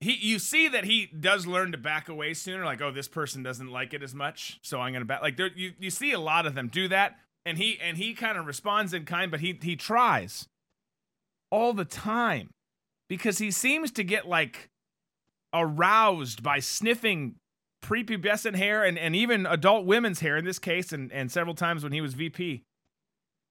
[0.00, 2.64] He, you see that he does learn to back away sooner.
[2.64, 5.20] Like, oh, this person doesn't like it as much, so I'm gonna back.
[5.20, 8.14] Like, there, you you see a lot of them do that, and he and he
[8.14, 10.46] kind of responds in kind, but he he tries
[11.50, 12.50] all the time
[13.08, 14.70] because he seems to get like
[15.52, 17.34] aroused by sniffing
[17.82, 21.82] prepubescent hair and, and even adult women's hair in this case and, and several times
[21.82, 22.62] when he was VP.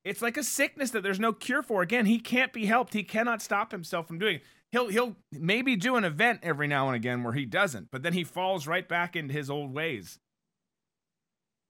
[0.03, 1.81] It's like a sickness that there's no cure for.
[1.81, 2.93] Again, he can't be helped.
[2.93, 4.43] He cannot stop himself from doing it.
[4.71, 8.13] He'll he'll maybe do an event every now and again where he doesn't, but then
[8.13, 10.19] he falls right back into his old ways.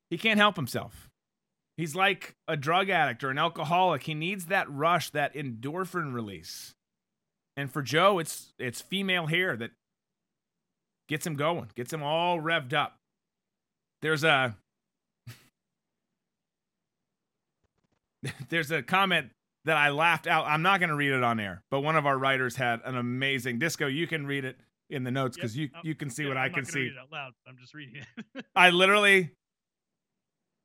[0.09, 1.09] He can't help himself.
[1.77, 4.03] He's like a drug addict or an alcoholic.
[4.03, 6.75] He needs that rush, that endorphin release.
[7.55, 9.71] And for Joe, it's it's female hair that
[11.07, 12.97] gets him going, gets him all revved up.
[14.01, 14.57] There's a
[18.49, 19.31] there's a comment
[19.65, 20.45] that I laughed out.
[20.47, 22.95] I'm not going to read it on air, but one of our writers had an
[22.97, 23.87] amazing disco.
[23.87, 24.57] You can read it
[24.89, 26.79] in the notes because you Yep, you can see Yeah, what I'm I can see.
[26.79, 27.33] Read it out loud.
[27.47, 28.03] I'm just reading
[28.35, 28.45] it.
[28.55, 29.31] I literally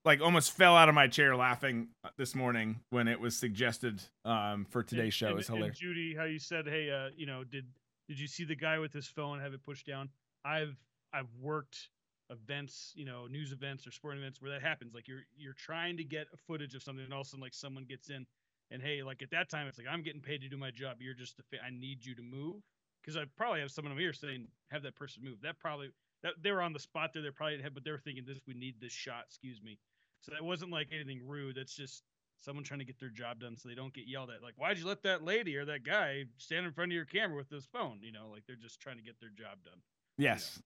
[0.05, 4.67] like almost fell out of my chair laughing this morning when it was suggested um,
[4.71, 5.29] for today's And- show.
[5.31, 5.79] and- It's and hilarious.
[5.79, 7.67] Judy, how you said, "Hey, uh, you know, did
[8.09, 10.11] did you see the guy with his phone have it pushed down?"
[10.45, 10.77] I've
[11.13, 11.89] I've worked
[12.31, 14.95] events, you know, news events or sporting events where that happens.
[14.95, 17.55] Like you're you're trying to get footage of something, and all of a sudden, like
[17.55, 18.27] someone gets in,
[18.71, 20.97] and hey, like at that time, it's like I'm getting paid to do my job.
[21.01, 22.63] You're just, a fa- I need you to move
[23.03, 25.41] because I probably have someone over here saying, have that person move.
[25.43, 25.91] That probably
[26.23, 27.23] that they were on the spot there.
[27.23, 28.39] They're probably had, but they were thinking this.
[28.47, 29.25] We need this shot.
[29.29, 29.79] Excuse me.
[30.21, 31.57] So that wasn't like anything rude.
[31.57, 32.03] That's just
[32.41, 34.43] someone trying to get their job done so they don't get yelled at.
[34.43, 37.37] Like, why'd you let that lady or that guy stand in front of your camera
[37.37, 37.99] with his phone?
[38.03, 39.81] You know, like they're just trying to get their job done.
[40.17, 40.61] Yes.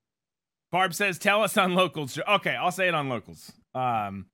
[0.70, 3.52] Barb says, "Tell us on locals." Okay, I'll say it on locals.
[3.74, 4.26] Um,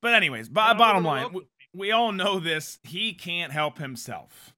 [0.00, 1.42] but anyways, But bottom line, we,
[1.74, 2.78] we all know this.
[2.82, 4.54] He can't help himself,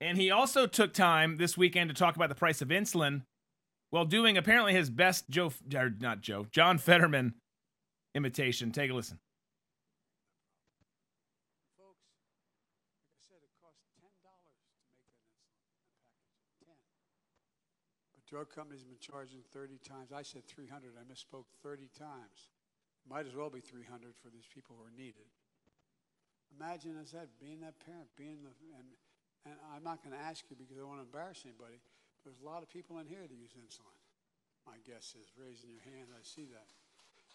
[0.00, 3.22] and he also took time this weekend to talk about the price of insulin,
[3.90, 7.34] while doing apparently his best Joe, or not Joe, John Fetterman
[8.14, 8.72] imitation.
[8.72, 9.18] Take a listen.
[11.78, 12.04] Folks,
[13.00, 15.08] like I said, it costs ten dollars to make that
[15.80, 16.60] insulin a package.
[16.60, 16.76] Ten.
[18.12, 20.10] But drug companies have been charging thirty times.
[20.10, 20.98] I said three hundred.
[20.98, 22.50] I misspoke thirty times.
[23.06, 25.30] Might as well be three hundred for these people who are needed.
[26.58, 28.90] Imagine as that being that parent, being the and
[29.46, 31.78] and I'm not going to ask you because I don't want to embarrass anybody.
[32.26, 34.02] There's a lot of people in here that use insulin.
[34.66, 36.10] My guess is raising your hand.
[36.10, 36.74] I see that,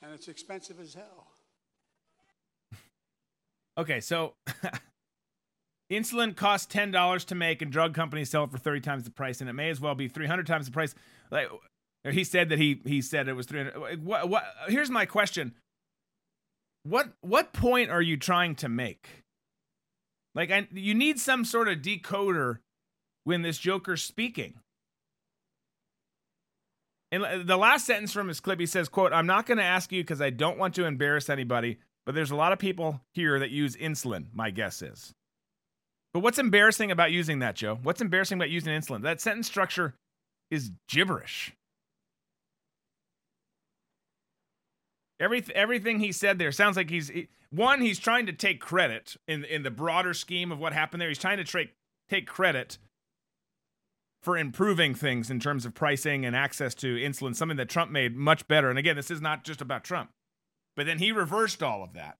[0.04, 1.32] and it's expensive as hell.
[3.78, 4.34] Okay, so
[5.92, 9.12] insulin costs ten dollars to make, and drug companies sell it for thirty times the
[9.12, 10.96] price, and it may as well be three hundred times the price.
[11.32, 11.50] Like
[12.10, 14.04] he said that he he said it was three hundred.
[14.04, 14.44] What what?
[14.68, 15.54] Here's my question.
[16.84, 19.08] What what point are you trying to make?
[20.36, 22.60] Like, I, you need some sort of decoder
[23.24, 24.56] when this Joker's speaking.
[27.12, 29.92] And the last sentence from his clip, he says, "quote I'm not going to ask
[29.92, 33.40] you because I don't want to embarrass anybody, but there's a lot of people here
[33.40, 34.28] that use insulin.
[34.34, 35.14] My guess is."
[36.14, 37.80] But what's embarrassing about using that, Joe?
[37.82, 39.04] What's embarrassing about using insulin?
[39.04, 39.94] That sentence structure
[40.50, 41.54] is gibberish.
[45.20, 47.82] Every, everything he said there sounds like he's he, one.
[47.82, 51.10] He's trying to take credit in in the broader scheme of what happened there.
[51.10, 51.66] He's trying to tra-
[52.10, 52.78] take credit
[54.22, 58.16] for improving things in terms of pricing and access to insulin, something that Trump made
[58.16, 58.70] much better.
[58.70, 60.10] And again, this is not just about Trump.
[60.76, 62.18] But then he reversed all of that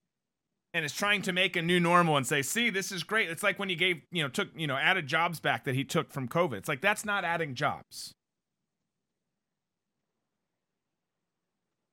[0.74, 3.44] and is trying to make a new normal and say, "See, this is great." It's
[3.44, 6.12] like when he gave, you know, took, you know, added jobs back that he took
[6.12, 6.58] from COVID.
[6.58, 8.14] It's like that's not adding jobs.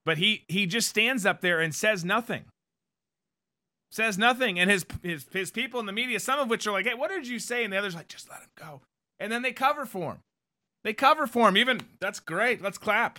[0.05, 2.45] But he he just stands up there and says nothing.
[3.91, 6.87] says nothing, and his his his people in the media, some of which are like,
[6.87, 8.83] "Hey, what did you say?" And the others like, "Just let him go,"
[9.19, 10.19] and then they cover for him.
[10.85, 11.57] They cover for him.
[11.57, 12.62] Even that's great.
[12.62, 13.19] Let's clap.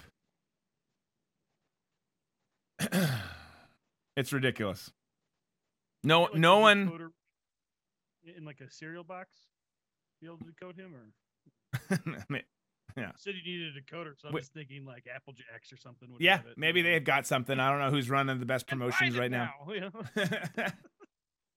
[4.16, 4.92] it's ridiculous.
[6.08, 7.12] No, Like no one.
[8.38, 9.36] in like a cereal box.
[10.22, 11.12] Be able to decode him, or
[12.98, 14.40] yeah, said you needed a decoder, so I'm Wait.
[14.42, 16.12] just thinking like Apple Jacks or something.
[16.12, 16.38] would yeah.
[16.38, 17.60] have it, Maybe they've got something.
[17.60, 19.52] I don't know who's running the best promotions right now.
[19.68, 19.92] you know?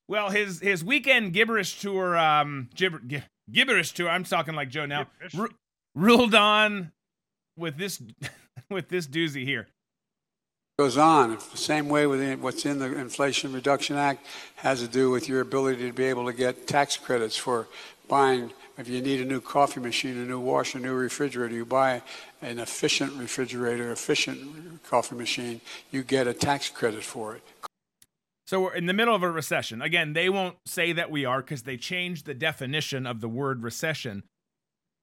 [0.09, 4.11] well, his his weekend gibberish tour, um, gibber, gi- gibberish tour.
[4.11, 5.07] I'm talking like Joe now.
[5.33, 5.49] Ru-
[5.95, 6.93] ruled on
[7.57, 8.03] with this
[8.71, 9.69] with this doozy here.
[10.81, 11.37] Goes on.
[11.53, 14.25] The same way with what's in the Inflation Reduction Act
[14.57, 17.69] has to do with your ability to be able to get tax credits for
[18.09, 18.51] buying.
[18.79, 22.01] If you need a new coffee machine, a new washer, a new refrigerator, you buy
[22.41, 27.43] an efficient refrigerator, efficient coffee machine, you get a tax credit for it.
[28.47, 29.83] So we're in the middle of a recession.
[29.83, 33.63] Again, they won't say that we are because they changed the definition of the word
[33.63, 34.23] recession,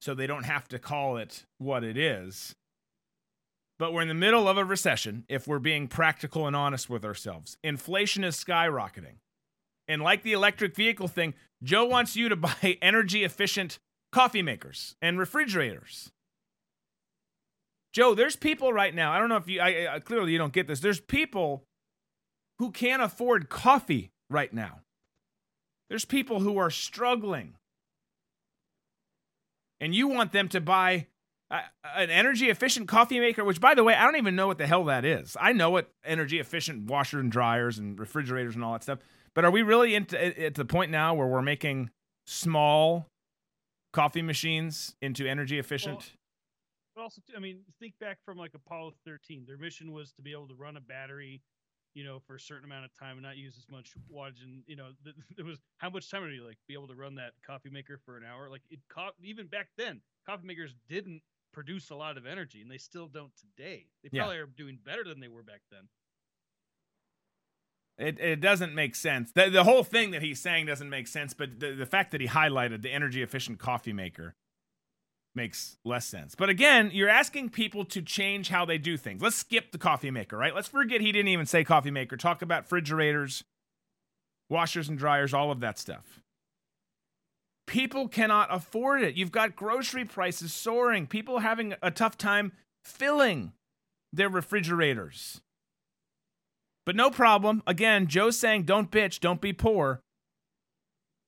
[0.02, 2.56] so they don't have to call it what it is.
[3.80, 7.06] But we're in the middle of a recession if we're being practical and honest with
[7.06, 7.58] ourselves.
[7.64, 9.18] Inflation is skyrocketing.
[9.88, 13.80] And like the electric vehicle thing, Joe wants you to buy energy efficient
[14.12, 16.12] coffee makers and refrigerators.
[17.94, 19.12] Joe, there's people right now.
[19.12, 20.80] I don't know if you, I, I, clearly you don't get this.
[20.80, 21.64] There's people
[22.60, 24.82] who can't afford coffee right now.
[25.90, 27.56] There's people who are struggling.
[29.80, 31.08] And you want them to buy
[31.50, 31.62] uh,
[31.96, 34.68] an energy efficient coffee maker, which, by the way, I don't even know what the
[34.68, 35.38] hell that is.
[35.40, 39.00] I know what energy efficient washer and dryers and refrigerators and all that stuff.
[39.34, 41.92] But are we really into, at the point now where we're making
[42.26, 43.08] small
[43.94, 46.12] coffee machines into energy efficient?
[46.96, 49.46] But also, I mean, think back from like Apollo 13.
[49.48, 51.44] Their mission was to be able to run a battery,
[51.94, 54.44] you know, for a certain amount of time and not use as much wattage.
[54.44, 54.90] And you know,
[55.36, 58.00] there was how much time would you like be able to run that coffee maker
[58.04, 58.50] for an hour?
[58.50, 61.22] Like it, co- even back then, coffee makers didn't
[61.58, 63.88] produce a lot of energy, and they still don't today.
[64.04, 64.22] They Yeah.
[64.22, 65.90] probably are doing better than they were back then.
[67.98, 69.32] It, it doesn't make sense.
[69.32, 72.22] The, the whole thing that he's saying doesn't make sense, but the, the fact that
[72.22, 74.36] he highlighted the energy efficient coffee maker
[75.34, 76.36] makes less sense.
[76.36, 79.20] But again, you're asking people to change how they do things.
[79.24, 80.54] Let's skip the coffee maker, right?
[80.54, 82.18] Let's forget he didn't even say coffee maker.
[82.18, 83.44] Talk about refrigerators,
[84.48, 86.22] washers and dryers, all of that stuff.
[87.68, 89.16] People cannot afford it.
[89.16, 92.54] You've got grocery prices soaring, people having a tough time
[92.84, 93.52] filling
[94.14, 95.42] their refrigerators.
[96.86, 97.62] But no problem.
[97.68, 100.00] Again, Joe's saying don't bitch, don't be poor.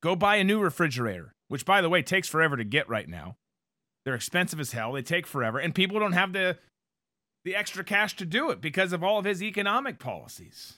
[0.02, 3.36] Go buy a new refrigerator, which by the way takes forever to get right now.
[4.06, 4.94] They're expensive as hell.
[4.94, 6.58] They take forever and people don't have the
[7.46, 10.78] the extra cash to do it because of all of his economic policies.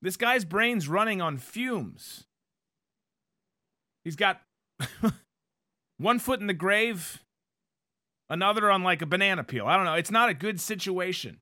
[0.00, 2.24] This guy's brain's running on fumes.
[4.08, 4.40] He's got
[5.98, 7.22] one foot in the grave,
[8.30, 9.66] another on like a banana peel.
[9.66, 9.92] I don't know.
[9.92, 11.40] It's not a good situation.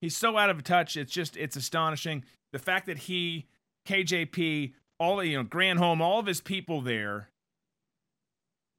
[0.00, 0.96] He's so out of touch.
[0.96, 2.22] It's just it's astonishing.
[2.52, 3.46] The fact that he,
[3.88, 7.30] KJP, all you know, Granholm, all of his people there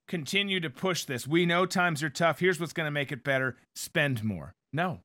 [0.07, 1.27] continue to push this.
[1.27, 2.39] We know times are tough.
[2.39, 3.57] Here's what's going to make it better.
[3.75, 4.53] Spend more.
[4.71, 5.01] No.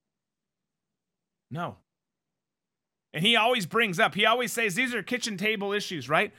[1.51, 1.75] No.
[3.13, 6.31] And he always brings up, he always says these are kitchen table issues, right?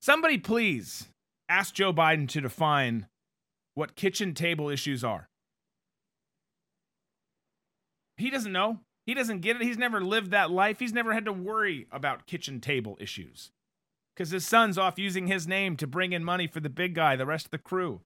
[0.00, 1.08] Somebody please
[1.48, 3.06] ask Joe Biden to define
[3.74, 5.28] what kitchen table issues are.
[8.16, 8.80] He doesn't know.
[9.06, 9.62] He doesn't get it.
[9.62, 10.80] He's never lived that life.
[10.80, 13.50] He's never had to worry about kitchen table issues
[14.14, 17.16] because his son's off using his name to bring in money for the big guy,
[17.16, 18.00] the rest of the crew.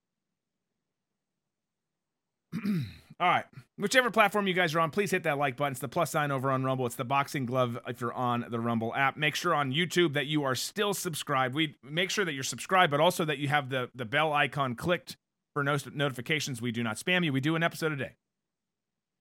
[3.20, 3.44] All right.
[3.78, 5.72] Whichever platform you guys are on, please hit that like button.
[5.72, 6.86] It's the plus sign over on Rumble.
[6.86, 9.16] It's the boxing glove if you're on the Rumble app.
[9.16, 11.54] Make sure on YouTube that you are still subscribed.
[11.54, 14.74] We make sure that you're subscribed, but also that you have the, the bell icon
[14.74, 15.16] clicked
[15.54, 16.62] for no- notifications.
[16.62, 17.32] We do not spam you.
[17.32, 18.12] We do an episode a day.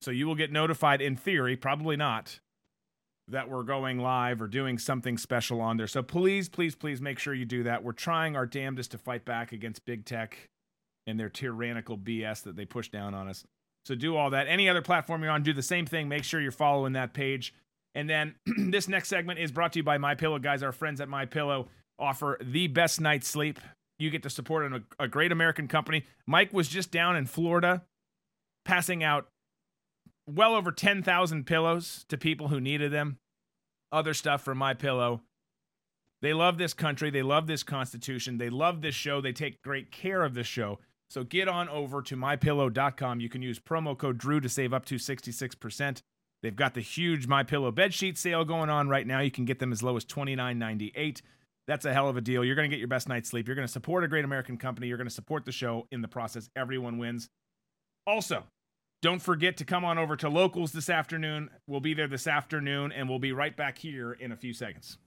[0.01, 2.39] So you will get notified in theory, probably not,
[3.27, 5.87] that we're going live or doing something special on there.
[5.87, 7.83] So please, please, please make sure you do that.
[7.83, 10.49] We're trying our damnedest to fight back against big tech
[11.05, 13.43] and their tyrannical BS that they push down on us.
[13.85, 14.47] So do all that.
[14.47, 16.07] Any other platform you're on, do the same thing.
[16.07, 17.53] Make sure you're following that page.
[17.95, 20.63] And then this next segment is brought to you by My Pillow, guys.
[20.63, 21.67] Our friends at My Pillow
[21.99, 23.59] offer the best night's sleep.
[23.99, 26.05] You get to support a, a great American company.
[26.25, 27.83] Mike was just down in Florida,
[28.65, 29.27] passing out
[30.27, 33.17] well over 10,000 pillows to people who needed them.
[33.91, 35.21] Other stuff from My Pillow.
[36.21, 37.09] They love this country.
[37.09, 38.37] They love this Constitution.
[38.37, 39.21] They love this show.
[39.21, 40.79] They take great care of this show.
[41.11, 43.19] So get on over to mypillow.com.
[43.19, 46.01] You can use promo code Drew to save up to 66%.
[46.41, 49.19] They've got the huge My Pillow bed sheet sale going on right now.
[49.19, 51.21] You can get them as low as $29.98.
[51.67, 52.45] That's a hell of a deal.
[52.45, 53.45] You're going to get your best night's sleep.
[53.45, 54.87] You're going to support a great American company.
[54.87, 56.49] You're going to support the show in the process.
[56.55, 57.27] Everyone wins.
[58.07, 58.45] Also,
[59.01, 61.49] don't forget to come on over to Locals this afternoon.
[61.67, 64.97] We'll be there this afternoon, and we'll be right back here in a few seconds.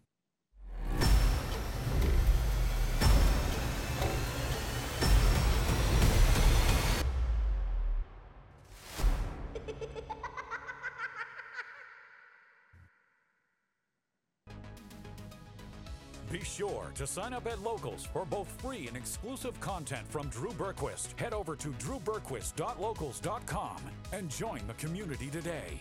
[16.45, 21.19] Sure to sign up at Locals for both free and exclusive content from Drew Berquist.
[21.19, 23.77] Head over to drewberquist.locals.com
[24.13, 25.81] and join the community today.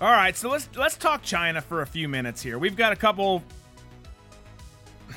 [0.00, 2.58] All right, so let's let's talk China for a few minutes here.
[2.58, 3.42] We've got a couple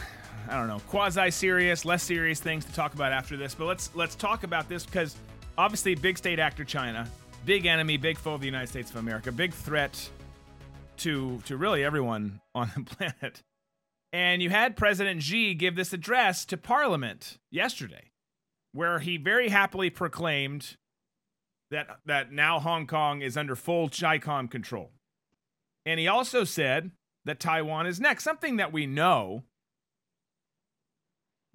[0.50, 3.90] I don't know, quasi serious, less serious things to talk about after this, but let's
[3.96, 5.16] let's talk about this because
[5.58, 7.10] obviously big state actor China,
[7.46, 10.10] big enemy, big foe of the United States of America, big threat
[10.98, 13.44] to to really everyone on the planet.
[14.14, 18.12] And you had President Xi give this address to Parliament yesterday,
[18.72, 20.78] where he very happily proclaimed
[21.72, 24.92] that that now Hong Kong is under full CHICOM control.
[25.86, 26.92] And he also said
[27.26, 29.44] that Taiwan is next, something that we know.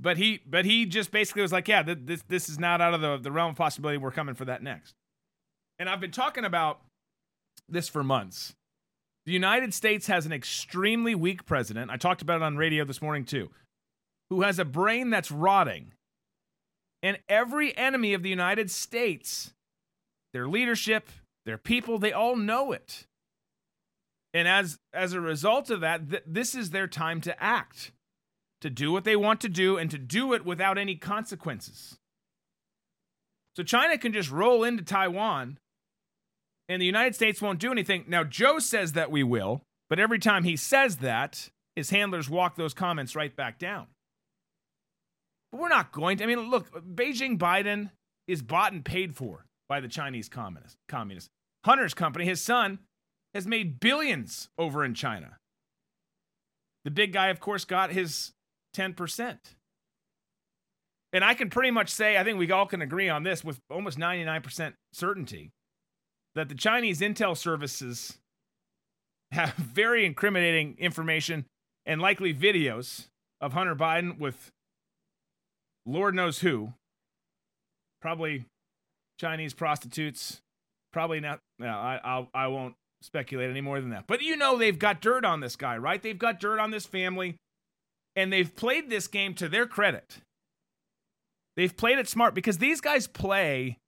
[0.01, 2.95] But he but he just basically was like, yeah, th- this this is not out
[2.95, 3.99] of the, the realm of possibility.
[3.99, 4.95] We're coming for that next.
[5.79, 6.81] And I've been talking about
[7.69, 8.55] this for months.
[9.27, 11.91] The United States has an extremely weak president.
[11.91, 13.51] I talked about it on radio this morning too,
[14.31, 15.93] who has a brain that's rotting.
[17.03, 19.53] And every enemy of the United States
[20.33, 21.09] their leadership,
[21.45, 23.07] their people, they all know it.
[24.33, 27.91] And as as a result of that, th- this is their time to act,
[28.61, 31.99] to do what they want to do and to do it without any consequences.
[33.57, 35.59] So China can just roll into Taiwan
[36.69, 38.05] and the United States won't do anything.
[38.07, 42.57] Now Joe says that we will, but every time he says that, his handlers walk
[42.57, 43.87] those comments right back down.
[45.51, 46.25] But we're not going to.
[46.25, 47.91] I mean, look, Beijing Biden
[48.29, 51.31] is bought and paid for by the Chinese communist communists.
[51.65, 52.79] Hunter's company, his son,
[53.35, 55.39] has made billions over in China.
[56.85, 58.33] The big guy, of course, got his
[58.77, 59.39] 10%.
[61.13, 63.59] And I can pretty much say, I think we all can agree on this with
[63.69, 65.51] almost 99% certainty,
[66.35, 68.19] that the Chinese intel services
[69.33, 71.47] have very incriminating information
[71.85, 73.07] and likely videos
[73.41, 74.51] of Hunter Biden with
[75.87, 76.75] Lord knows who,
[78.01, 78.45] probably
[79.19, 80.41] Chinese prostitutes.
[80.93, 81.41] Probably not.
[81.59, 84.07] No, I I'll, I won't speculate any more than that.
[84.07, 86.03] But you know they've got dirt on this guy, right?
[86.03, 87.37] They've got dirt on this family,
[88.17, 90.19] and they've played this game to their credit.
[91.57, 93.79] They've played it smart because these guys play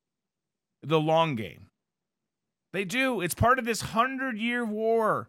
[0.83, 1.67] the long game.
[2.73, 3.21] They do.
[3.21, 5.29] It's part of this hundred year war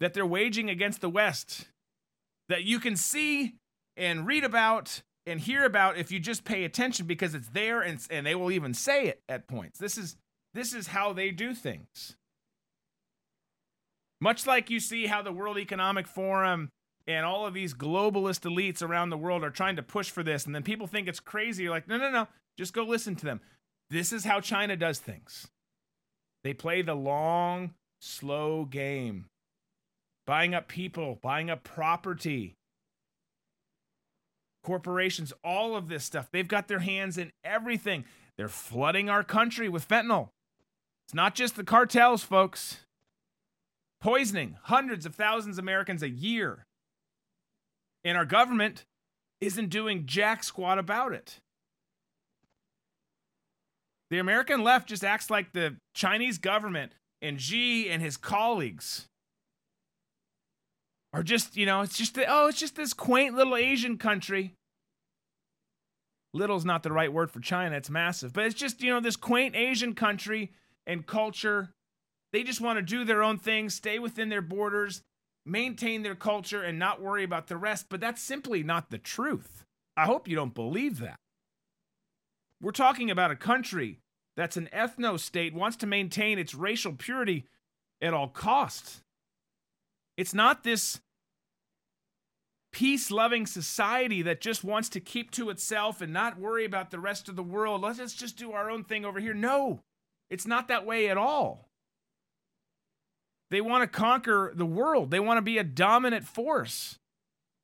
[0.00, 1.66] that they're waging against the West
[2.48, 3.54] that you can see
[3.96, 8.00] and read about and hear about if you just pay attention because it's there and,
[8.10, 9.78] and they will even say it at points.
[9.78, 10.16] This is
[10.54, 12.16] this is how they do things.
[14.20, 16.68] Much like you see how the World Economic Forum
[17.06, 20.46] and all of these globalist elites around the world are trying to push for this,
[20.46, 21.64] and then people think it's crazy.
[21.64, 23.40] You're like, no, no, no, just go listen to them.
[23.90, 25.48] This is how China does things.
[26.44, 29.26] They play the long, slow game,
[30.26, 32.56] buying up people, buying up property,
[34.62, 36.28] corporations, all of this stuff.
[36.32, 38.04] They've got their hands in everything.
[38.36, 40.30] They're flooding our country with fentanyl.
[41.06, 42.78] It's not just the cartels, folks.
[44.00, 46.66] Poisoning hundreds of thousands of Americans a year.
[48.04, 48.84] And our government
[49.40, 51.38] isn't doing jack squat about it.
[54.10, 56.92] The American left just acts like the Chinese government
[57.22, 59.06] and Xi and his colleagues
[61.14, 64.54] are just, you know, it's just, the, oh, it's just this quaint little Asian country.
[66.34, 69.16] Little's not the right word for China, it's massive, but it's just, you know, this
[69.16, 70.52] quaint Asian country
[70.86, 71.70] and culture.
[72.32, 75.02] They just want to do their own thing, stay within their borders,
[75.44, 77.86] maintain their culture, and not worry about the rest.
[77.88, 79.64] But that's simply not the truth.
[79.96, 81.16] I hope you don't believe that.
[82.60, 83.98] We're talking about a country
[84.36, 87.46] that's an ethno state, wants to maintain its racial purity
[88.00, 89.02] at all costs.
[90.16, 91.00] It's not this
[92.72, 96.98] peace loving society that just wants to keep to itself and not worry about the
[96.98, 97.82] rest of the world.
[97.82, 99.34] Let's just do our own thing over here.
[99.34, 99.82] No,
[100.30, 101.68] it's not that way at all.
[103.52, 106.98] They want to conquer the world, they want to be a dominant force.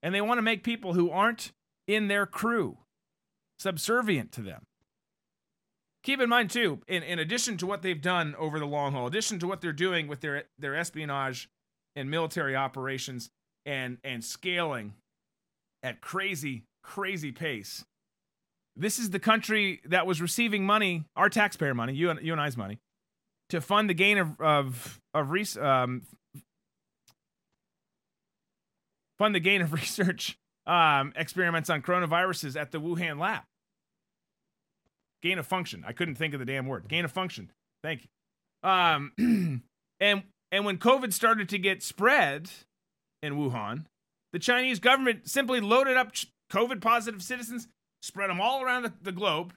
[0.02, 1.50] And they want to make people who aren't
[1.86, 2.76] in their crew
[3.58, 4.62] subservient to them.
[6.04, 9.06] Keep in mind, too, in, in addition to what they've done over the long haul,
[9.06, 11.48] addition to what they're doing with their, their espionage
[11.96, 13.30] and military operations
[13.64, 14.92] and, and scaling
[15.82, 17.84] at crazy, crazy pace,
[18.76, 22.40] this is the country that was receiving money, our taxpayer money, you and, you and
[22.40, 22.78] I's money,
[23.50, 26.02] to fund the gain of, of, of res- um,
[29.18, 33.42] fund the gain of research um, experiments on coronaviruses at the Wuhan lab.
[35.22, 35.84] Gain of function.
[35.86, 36.86] I couldn't think of the damn word.
[36.88, 37.50] Gain of function.
[37.82, 38.68] Thank you.
[38.68, 39.12] Um,
[40.00, 42.50] and and when COVID started to get spread
[43.22, 43.86] in Wuhan,
[44.32, 46.12] the Chinese government simply loaded up
[46.52, 47.68] COVID positive citizens,
[48.00, 49.54] spread them all around the, the globe,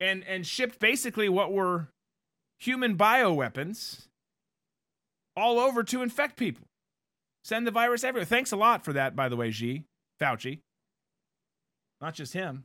[0.00, 1.88] and and shipped basically what were
[2.58, 4.06] human bioweapons
[5.36, 6.66] all over to infect people.
[7.42, 8.24] Send the virus everywhere.
[8.24, 9.84] Thanks a lot for that, by the way, Xi,
[10.20, 10.60] Fauci.
[12.00, 12.64] Not just him.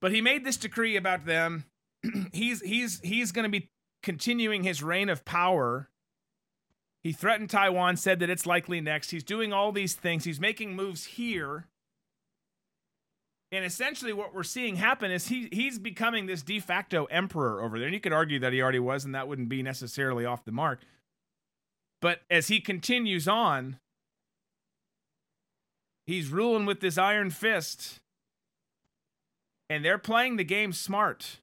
[0.00, 1.64] But he made this decree about them.
[2.32, 3.70] he's he's he's going to be
[4.02, 5.88] continuing his reign of power.
[7.02, 9.10] He threatened Taiwan, said that it's likely next.
[9.10, 10.24] He's doing all these things.
[10.24, 11.66] He's making moves here.
[13.52, 17.78] And essentially, what we're seeing happen is he he's becoming this de facto emperor over
[17.78, 17.86] there.
[17.86, 20.52] And you could argue that he already was, and that wouldn't be necessarily off the
[20.52, 20.80] mark.
[22.00, 23.78] But as he continues on,
[26.06, 28.00] he's ruling with this iron fist.
[29.68, 31.40] And they're playing the game smart.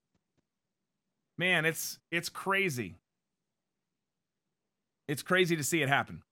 [1.38, 2.96] Man, it's it's crazy.
[5.08, 6.24] It's crazy to see it happen.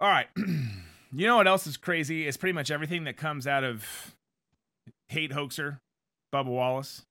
[0.00, 0.28] All right.
[1.12, 2.26] you know what else is crazy?
[2.26, 4.14] It's pretty much everything that comes out of
[5.08, 5.80] hate hoaxer,
[6.32, 7.02] Bubba Wallace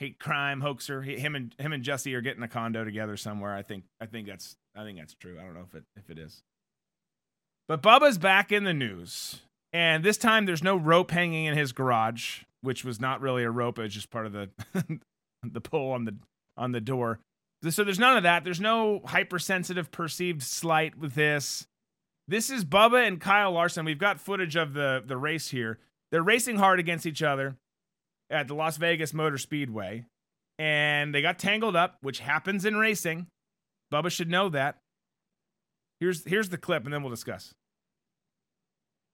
[0.00, 1.02] hate crime hoaxer.
[1.02, 3.54] Him and him and Jesse are getting a condo together somewhere.
[3.54, 5.38] I think I think that's I think that's true.
[5.38, 6.42] I don't know if it if it is.
[7.68, 9.42] But Bubba's back in the news,
[9.72, 13.50] and this time there's no rope hanging in his garage, which was not really a
[13.50, 13.78] rope.
[13.78, 14.48] It was just part of the
[15.44, 16.16] the pull on the
[16.56, 17.20] on the door.
[17.68, 18.42] So there's none of that.
[18.42, 21.66] There's no hypersensitive perceived slight with this.
[22.28, 23.84] This is Bubba and Kyle Larson.
[23.84, 25.78] We've got footage of the the race here.
[26.10, 27.56] They're racing hard against each other
[28.30, 30.04] at the Las Vegas Motor Speedway,
[30.58, 33.26] and they got tangled up, which happens in racing.
[33.92, 34.78] Bubba should know that.
[35.98, 37.52] Here's here's the clip, and then we'll discuss.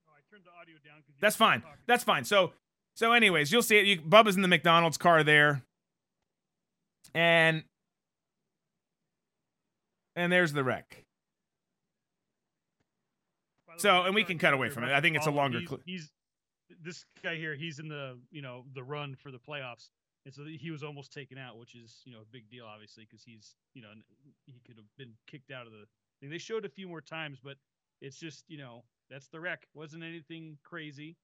[0.08, 1.02] Oh, I turned the audio down.
[1.20, 1.62] That's fine.
[1.86, 2.24] That's fine.
[2.24, 2.52] So
[2.94, 3.86] so anyways, you'll see it.
[3.86, 5.62] You, Bubba's in the McDonald's car there,
[7.14, 7.64] and
[10.14, 11.05] and there's the wreck.
[13.76, 14.92] So, and we can cut away from it.
[14.92, 15.80] I think it's a longer He's, clip.
[15.84, 16.10] he's
[16.82, 17.54] this guy here.
[17.54, 19.90] He's in the you know the run for the playoffs,
[20.24, 23.06] and so he was almost taken out, which is you know a big deal, obviously,
[23.08, 23.88] because he's you know
[24.46, 25.84] he could have been kicked out of the
[26.20, 26.30] thing.
[26.30, 27.56] They showed a few more times, but
[28.00, 29.66] it's just you know that's the wreck.
[29.74, 31.16] wasn't anything crazy.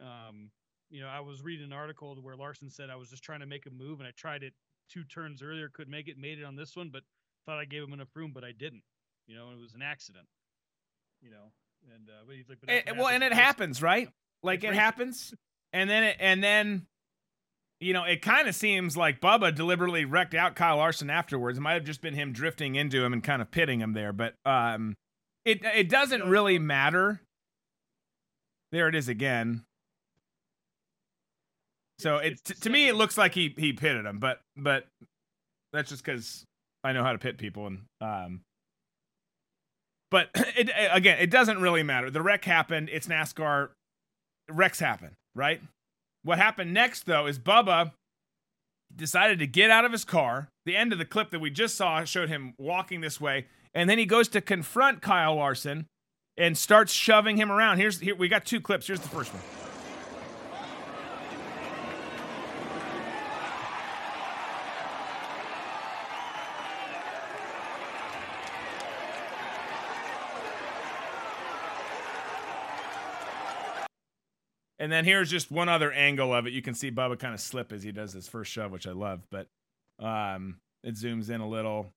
[0.00, 0.50] Um,
[0.90, 3.46] you know, I was reading an article where Larson said I was just trying to
[3.46, 4.52] make a move, and I tried it
[4.90, 7.02] two turns earlier, couldn't make it, made it on this one, but
[7.46, 8.82] thought I gave him enough room, but I didn't.
[9.26, 10.26] You know, it was an accident.
[11.22, 11.52] You know,
[11.94, 13.82] and uh, but he's like, but that's And- what well, and it happens.
[13.82, 14.08] right?
[14.42, 15.32] Like it happens,
[15.72, 16.86] and then it, and then,
[17.80, 21.58] you know, it kind of seems like Bubba deliberately wrecked out Kyle Larson afterwards.
[21.58, 24.12] It might have just been him drifting into him and kind of pitting him there,
[24.12, 24.96] but um,
[25.44, 27.20] it it doesn't really matter.
[28.72, 29.64] There it is again.
[31.98, 34.86] So it It's t- to me it looks like he he pitted him, but but
[35.72, 36.44] that's just because
[36.82, 38.40] I know how to pit people and um.
[40.12, 42.10] But it again, it doesn't really matter.
[42.10, 42.88] The wreck happened.
[42.92, 43.70] It's NASCAR.
[44.48, 45.60] Wrecks happen, right?
[46.22, 47.92] What happened next though is Bubba
[48.94, 50.48] decided to get out of his car.
[50.66, 53.90] The end of the clip that we just saw showed him walking this way, and
[53.90, 55.86] then he goes to confront Kyle Larson
[56.36, 57.78] and starts shoving him around.
[57.78, 58.86] Here's here we got two clips.
[58.86, 59.61] Here's the first one.
[74.82, 76.52] And then here's just one other angle of it.
[76.52, 78.90] You can see Bubba kind of slip as he does his first shove, which I
[78.90, 79.46] love, but
[80.00, 81.92] um, it zooms in a little.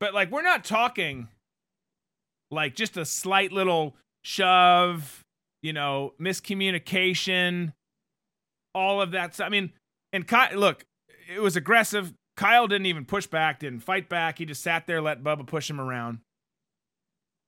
[0.00, 1.28] But like, we're not talking
[2.50, 3.94] like just a slight little
[4.24, 5.22] shove,
[5.62, 7.72] you know, miscommunication,
[8.74, 9.34] all of that.
[9.34, 9.46] stuff.
[9.46, 9.70] I mean,
[10.12, 10.84] and Ky- look,
[11.32, 12.12] it was aggressive.
[12.36, 14.38] Kyle didn't even push back, didn't fight back.
[14.38, 16.18] He just sat there, let Bubba push him around.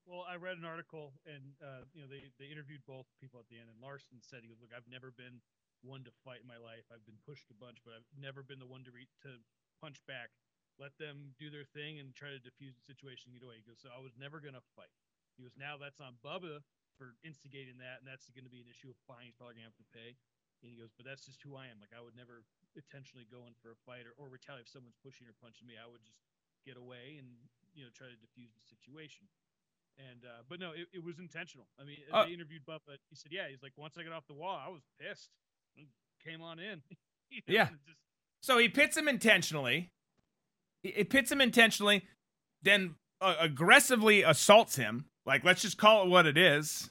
[0.07, 3.51] Well, I read an article, and uh, you know they they interviewed both people at
[3.51, 5.43] the end, and Larson said he goes, "Look, I've never been
[5.83, 6.87] one to fight in my life.
[6.95, 9.43] I've been pushed a bunch, but I've never been the one to re- to
[9.83, 10.31] punch back."
[10.77, 13.61] let them do their thing and try to diffuse the situation, get away.
[13.61, 14.93] He goes, so I was never gonna fight.
[15.37, 16.65] He goes, now that's on Bubba
[16.97, 19.29] for instigating that, and that's going to be an issue of fine.
[19.29, 20.17] He's probably gonna have to pay.
[20.65, 21.77] And he goes, but that's just who I am.
[21.81, 24.97] Like I would never intentionally go in for a fight or, or retaliate if someone's
[25.05, 25.77] pushing or punching me.
[25.77, 26.25] I would just
[26.65, 27.29] get away and
[27.77, 29.29] you know try to diffuse the situation.
[29.99, 31.67] And uh, but no, it, it was intentional.
[31.81, 32.99] I mean, Uh, they interviewed Bubba.
[33.09, 35.31] He said, yeah, he's like once I got off the wall, I was pissed.
[36.25, 36.83] Came on in.
[37.31, 37.65] You know, Yeah.
[37.71, 37.81] just-
[38.41, 39.91] So he pits him intentionally.
[40.85, 42.05] It pits him intentionally,
[42.63, 45.07] then uh, aggressively assaults him.
[45.25, 46.89] Like, let's just call it what it is.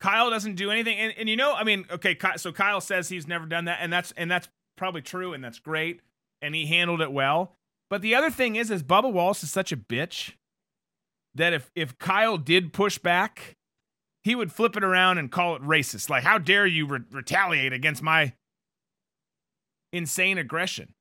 [0.00, 3.08] Kyle doesn't do anything, and, and you know, I mean, okay, Ky- so Kyle says
[3.08, 6.00] he's never done that, and that's and that's probably true, and that's great,
[6.42, 7.56] and he handled it well.
[7.88, 10.32] But the other thing is, is Bubba Wallace is such a bitch
[11.36, 13.56] that if if Kyle did push back,
[14.24, 16.10] he would flip it around and call it racist.
[16.10, 18.32] Like, how dare you re- retaliate against my
[19.92, 20.94] insane aggression.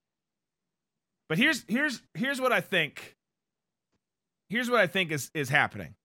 [1.28, 3.16] But here's here's here's what I think.
[4.50, 5.96] Here's what I think is is happening.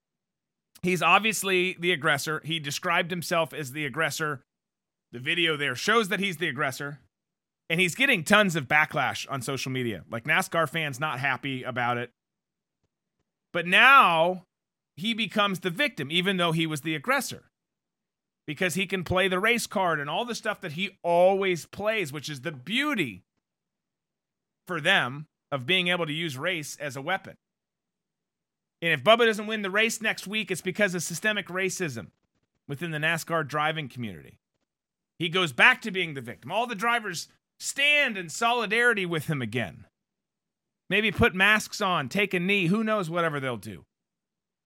[0.82, 2.40] He's obviously the aggressor.
[2.44, 4.42] He described himself as the aggressor.
[5.12, 7.00] The video there shows that he's the aggressor.
[7.68, 10.02] And he's getting tons of backlash on social media.
[10.10, 12.10] Like NASCAR fans not happy about it.
[13.52, 14.46] But now
[14.96, 17.50] he becomes the victim even though he was the aggressor
[18.46, 22.12] because he can play the race card and all the stuff that he always plays,
[22.12, 23.22] which is the beauty
[24.66, 27.36] for them of being able to use race as a weapon.
[28.82, 32.08] And if Bubba doesn't win the race next week, it's because of systemic racism
[32.66, 34.38] within the NASCAR driving community.
[35.18, 36.50] He goes back to being the victim.
[36.50, 37.28] All the drivers
[37.58, 39.84] stand in solidarity with him again.
[40.90, 43.84] Maybe put masks on, take a knee, who knows, whatever they'll do.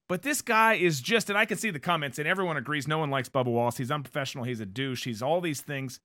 [0.09, 2.99] But this guy is just, and I can see the comments, and everyone agrees no
[2.99, 3.77] one likes Bubba Wallace.
[3.77, 4.45] He's unprofessional.
[4.45, 5.05] He's a douche.
[5.05, 6.01] He's all these things.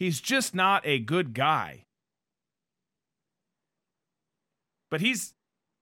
[0.00, 1.84] He's just not a good guy.
[4.90, 5.34] But he's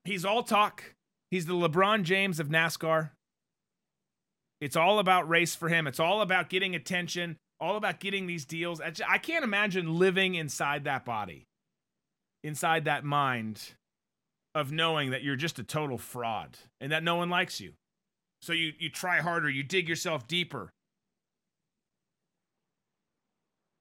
[0.04, 0.94] he's all talk.
[1.30, 3.10] He's the LeBron James of NASCAR.
[4.60, 5.86] It's all about race for him.
[5.86, 8.80] It's all about getting attention, all about getting these deals.
[8.80, 11.46] I can't imagine living inside that body,
[12.42, 13.74] inside that mind
[14.54, 17.72] of knowing that you're just a total fraud and that no one likes you.
[18.40, 20.72] So you you try harder, you dig yourself deeper.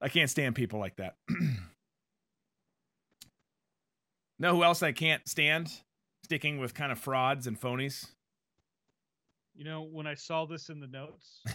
[0.00, 1.16] I can't stand people like that.
[4.38, 5.72] know who else I can't stand?
[6.24, 8.06] Sticking with kind of frauds and phonies.
[9.54, 11.42] You know, when I saw this in the notes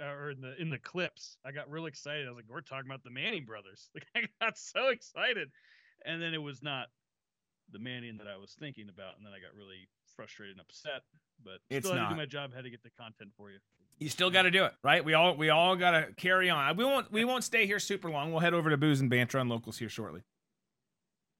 [0.00, 2.26] uh, or in the in the clips, I got real excited.
[2.26, 5.50] I was like, "We're talking about the Manning brothers." Like, I got so excited,
[6.04, 6.88] and then it was not
[7.72, 11.02] the Manning that I was thinking about, and then I got really frustrated and upset.
[11.44, 12.54] But It's still to do my job.
[12.54, 13.58] Had to get the content for you.
[13.98, 15.04] You still got to do it, right?
[15.04, 16.76] We all we all got to carry on.
[16.76, 18.30] We won't we won't stay here super long.
[18.30, 20.22] We'll head over to booze and banter on locals here shortly.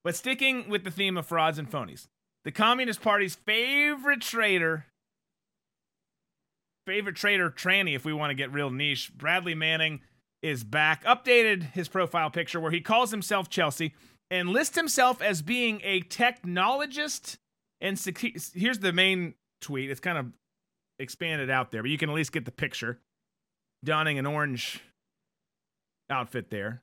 [0.04, 2.06] But sticking with the theme of frauds and phonies,
[2.44, 4.86] the Communist Party's favorite traitor,
[6.86, 10.00] favorite traitor tranny, if we want to get real niche, Bradley Manning
[10.42, 11.04] is back.
[11.04, 13.94] Updated his profile picture where he calls himself Chelsea
[14.30, 17.36] and lists himself as being a technologist
[17.80, 19.90] and secu- here's the main tweet.
[19.90, 20.26] It's kind of
[20.98, 22.98] expanded out there, but you can at least get the picture.
[23.82, 24.82] Donning an orange
[26.10, 26.82] outfit there.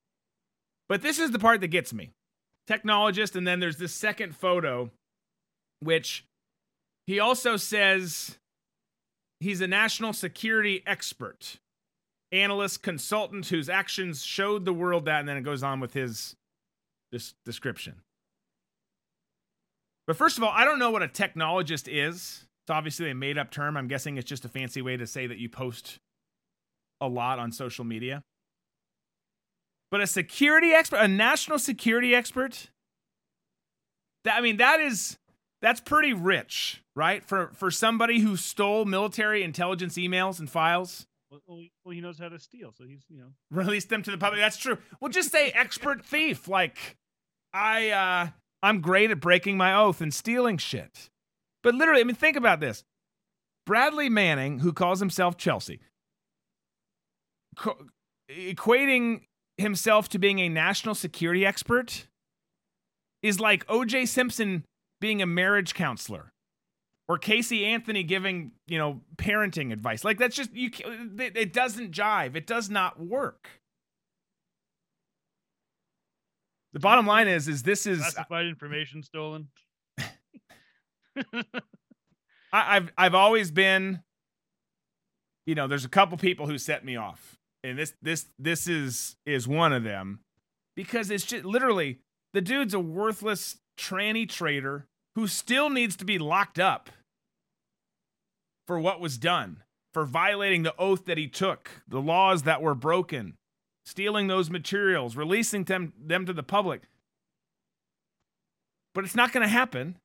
[0.90, 2.12] But this is the part that gets me.
[2.68, 4.90] Technologist, and then there's this second photo,
[5.80, 6.26] which
[7.06, 8.40] he also says
[9.40, 11.58] he's a national security expert,
[12.32, 16.36] analyst, consultant whose actions showed the world that, and then it goes on with his
[17.12, 18.02] this description.
[20.06, 22.46] But first of all, I don't know what a technologist is.
[22.64, 23.78] It's obviously a made up term.
[23.78, 26.00] I'm guessing it's just a fancy way to say that you post
[27.02, 28.24] a lot on social media.
[29.90, 32.70] But a security expert, a national security expert,
[34.26, 35.18] that I mean that is
[35.62, 37.24] that's pretty rich, right?
[37.24, 41.42] For for somebody who stole military intelligence emails and files, Well,
[41.84, 43.30] well, he- knows how to steal, so he's you know.
[43.52, 44.40] released them to the public.
[44.40, 44.78] That's true.
[45.00, 46.48] Well, just say expert thief.
[46.48, 46.98] Like
[47.54, 48.28] I uh
[48.64, 51.10] I'm great at breaking my oath and stealing shit.
[51.64, 52.84] But literally, I mean, think about this.
[53.66, 55.82] Bradley Manning, who calls himself Chelsea,
[57.58, 57.88] co-
[58.32, 59.22] equating
[59.58, 62.08] himself to being a national security expert
[63.22, 64.64] is like OJ Simpson
[65.02, 66.32] being a marriage counselor
[67.08, 70.04] or Casey Anthony giving, you know, parenting advice.
[70.04, 70.70] Like that's just you
[71.20, 72.36] it doesn't jive.
[72.36, 73.50] It does not work.
[76.74, 79.48] The bottom line is is this is Classified information stolen.
[81.34, 81.44] I,
[82.52, 84.04] I've I've always been,
[85.46, 89.16] you know, there's a couple people who set me off, and this this this is
[89.26, 90.20] is one of them,
[90.76, 92.00] because it's just literally
[92.34, 96.90] the dude's a worthless tranny traitor who still needs to be locked up
[98.68, 99.64] for what was done,
[99.94, 103.36] for violating the oath that he took, the laws that were broken,
[103.86, 106.84] stealing those materials, releasing them, them to the public.
[108.94, 109.98] But it's not going to happen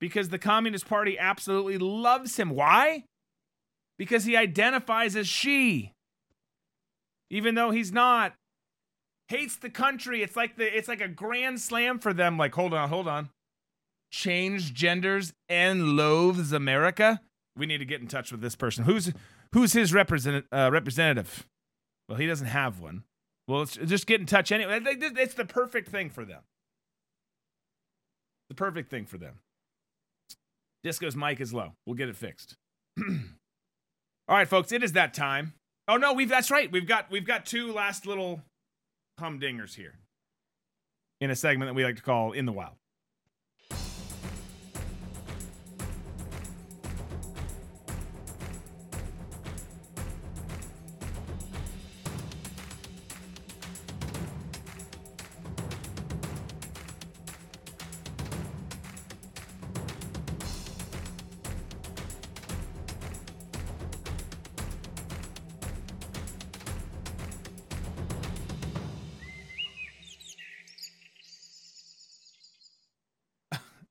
[0.00, 2.50] because the Communist Party absolutely loves him.
[2.50, 3.04] Why?
[3.98, 5.92] Because he identifies as she,
[7.30, 8.34] even though he's not.
[9.28, 10.22] Hates the country.
[10.22, 12.36] It's like the it's like a grand slam for them.
[12.36, 13.28] Like, hold on, hold on.
[14.10, 17.20] Change genders and loathes America.
[17.56, 18.84] We need to get in touch with this person.
[18.84, 19.12] Who's
[19.52, 21.46] who's his represent, uh, representative?
[22.08, 23.04] Well, he doesn't have one.
[23.48, 24.80] Well, just get in touch anyway.
[24.84, 26.42] It's the perfect thing for them.
[28.48, 29.40] The perfect thing for them.
[30.82, 31.72] Disco's mic is low.
[31.86, 32.54] We'll get it fixed.
[32.98, 35.54] All right, folks, it is that time.
[35.88, 36.70] Oh no, we've that's right.
[36.70, 38.40] We've got we've got two last little
[39.20, 39.94] humdingers here
[41.20, 42.76] in a segment that we like to call In the Wild.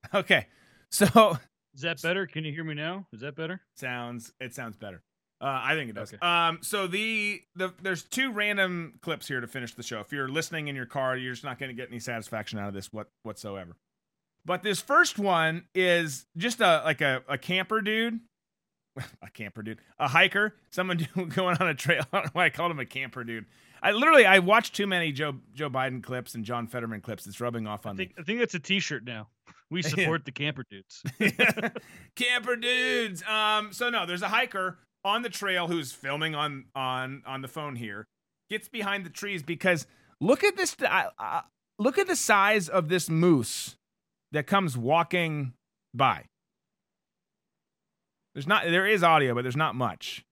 [0.14, 0.48] Okay.
[0.92, 1.06] So
[1.76, 2.26] is that better?
[2.26, 3.06] Can you hear me now?
[3.14, 3.62] Is that better?
[3.76, 5.04] Sounds it sounds better.
[5.42, 6.14] Uh, I think it does.
[6.14, 6.26] Okay.
[6.26, 10.00] Um, so the the there's two random clips here to finish the show.
[10.00, 12.68] If you're listening in your car, you're just not going to get any satisfaction out
[12.68, 13.78] of this what whatsoever.
[14.46, 18.20] But this first one is just a like a, a camper dude,
[19.22, 22.04] a camper dude, a hiker, someone going on a trail.
[22.12, 23.46] I don't know why I called him a camper dude.
[23.82, 27.26] I literally I watched too many Joe Joe Biden clips and John Fetterman clips.
[27.28, 28.16] It's rubbing off on I think, me.
[28.22, 29.28] I think that's a T-shirt now.
[29.72, 31.04] We support the camper dudes.
[32.16, 33.24] camper dudes.
[33.24, 33.72] Um.
[33.74, 37.76] So no, there's a hiker on the trail who's filming on on on the phone
[37.76, 38.08] here.
[38.50, 39.86] Gets behind the trees because
[40.20, 40.76] look at this.
[40.82, 41.42] Uh, uh,
[41.78, 43.76] look at the size of this moose
[44.32, 45.54] that comes walking
[45.94, 46.26] by.
[48.34, 48.64] There's not.
[48.66, 50.24] There is audio, but there's not much.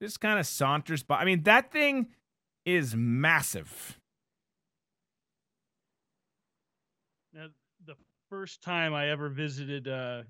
[0.00, 1.18] Just kind of saunters by.
[1.18, 2.08] I mean, that thing
[2.64, 3.98] is massive.
[7.32, 7.46] Now,
[7.84, 7.94] the
[8.30, 10.22] first time I ever visited uh,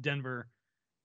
[0.00, 0.48] Denver,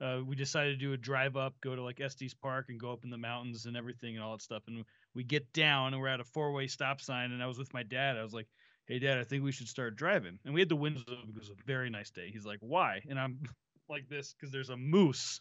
[0.01, 2.91] uh, we decided to do a drive up, go to like Estes Park, and go
[2.91, 4.63] up in the mountains and everything and all that stuff.
[4.67, 4.83] And
[5.13, 7.73] we get down, and we're at a four way stop sign, and I was with
[7.73, 8.17] my dad.
[8.17, 8.47] I was like,
[8.87, 11.29] "Hey, Dad, I think we should start driving." And we had the windows open.
[11.29, 12.29] It was a very nice day.
[12.31, 13.39] He's like, "Why?" And I'm
[13.89, 15.39] like this because there's a moose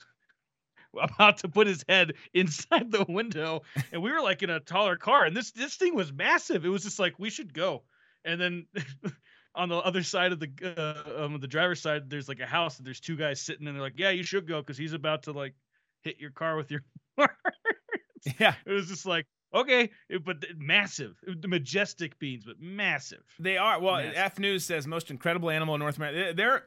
[1.02, 4.96] about to put his head inside the window, and we were like in a taller
[4.96, 6.64] car, and this this thing was massive.
[6.64, 7.82] It was just like we should go,
[8.24, 8.66] and then.
[9.56, 12.78] on the other side of the uh, um, the driver's side, there's like a house,
[12.78, 15.22] and there's two guys sitting, and they're like, "Yeah, you should go because he's about
[15.24, 15.54] to like
[16.02, 16.80] hit your car with your."
[18.40, 19.90] yeah, it was just like okay,
[20.24, 23.22] but massive, the majestic beans, but massive.
[23.38, 23.80] They are.
[23.80, 24.14] Well, massive.
[24.16, 26.34] F News says most incredible animal in North America.
[26.34, 26.64] They're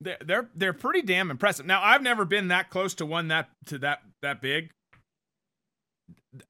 [0.00, 1.66] they're they're they're pretty damn impressive.
[1.66, 4.70] Now I've never been that close to one that to that that big.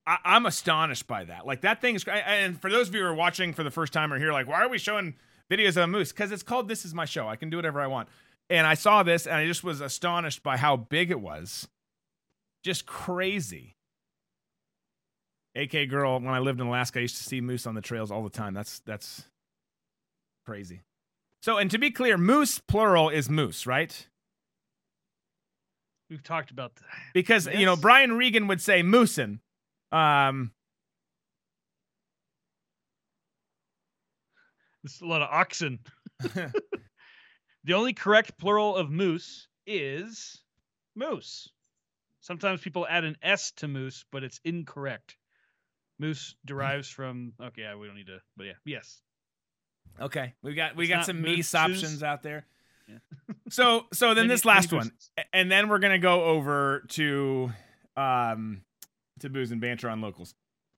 [0.07, 1.47] I, am astonished by that.
[1.47, 2.05] Like that thing is.
[2.09, 4.49] And for those of you who are watching for the first time or here, like,
[4.49, 5.15] why are we showing
[5.51, 6.11] videos of a moose?
[6.11, 8.09] Because it's called "This Is My Show." I can do whatever I want.
[8.51, 11.69] And I saw this, and I just was astonished by how big it was.
[12.63, 13.77] Just crazy.
[15.57, 18.11] AK girl, when I lived in Alaska, I used to see moose on the trails
[18.11, 18.55] all the time.
[18.55, 19.25] That's that's
[20.47, 20.81] crazy.
[21.45, 24.09] So, and to be clear, moose plural is moose, right?
[26.09, 26.85] We've talked about that.
[27.13, 27.57] Because, yes.
[27.59, 29.41] you know, Brian Regan would say moosin.
[29.93, 30.53] Um,
[34.83, 35.81] There's a lot of oxen.
[36.21, 40.41] the only correct plural of moose is
[40.97, 41.51] moose.
[42.23, 45.19] Sometimes people add an S to moose, but it's incorrect.
[45.99, 49.03] Moose derives from okay, we don't need to, but yeah, yes.
[50.01, 52.47] Okay, we got we it's got some meese options out there.
[52.89, 52.99] Yeah.
[53.49, 54.93] so so then many, this last one,
[55.33, 57.53] and then we're gonna go over to
[57.97, 58.63] um
[59.21, 60.35] to booze and banter on locals.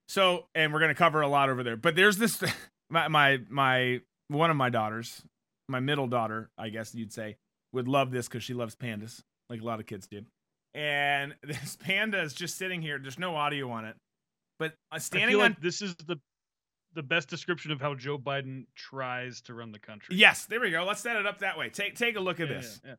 [0.09, 1.77] So and we're gonna cover a lot over there.
[1.77, 2.43] But there's this
[2.91, 5.23] my my my one of my daughters,
[5.69, 7.37] my middle daughter, I guess you'd say,
[7.73, 10.23] would love this because she loves pandas, like a lot of kids do.
[10.75, 12.99] And this panda is just sitting here.
[12.99, 13.97] There's no audio on it,
[14.59, 15.43] but uh, standing on.
[15.43, 16.19] Like this is the
[16.97, 20.17] the best description of how Joe Biden tries to run the country.
[20.17, 20.85] Yes, there we go.
[20.85, 21.69] Let's set it up that way.
[21.69, 22.81] Take take a look at yeah, this.
[22.85, 22.97] Yeah, yeah.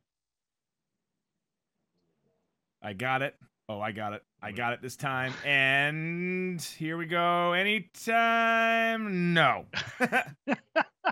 [2.90, 3.36] I got it.
[3.68, 4.24] Oh, I got it.
[4.42, 5.34] I got it this time.
[5.44, 7.52] And here we go.
[7.52, 9.34] Anytime?
[9.34, 9.66] No.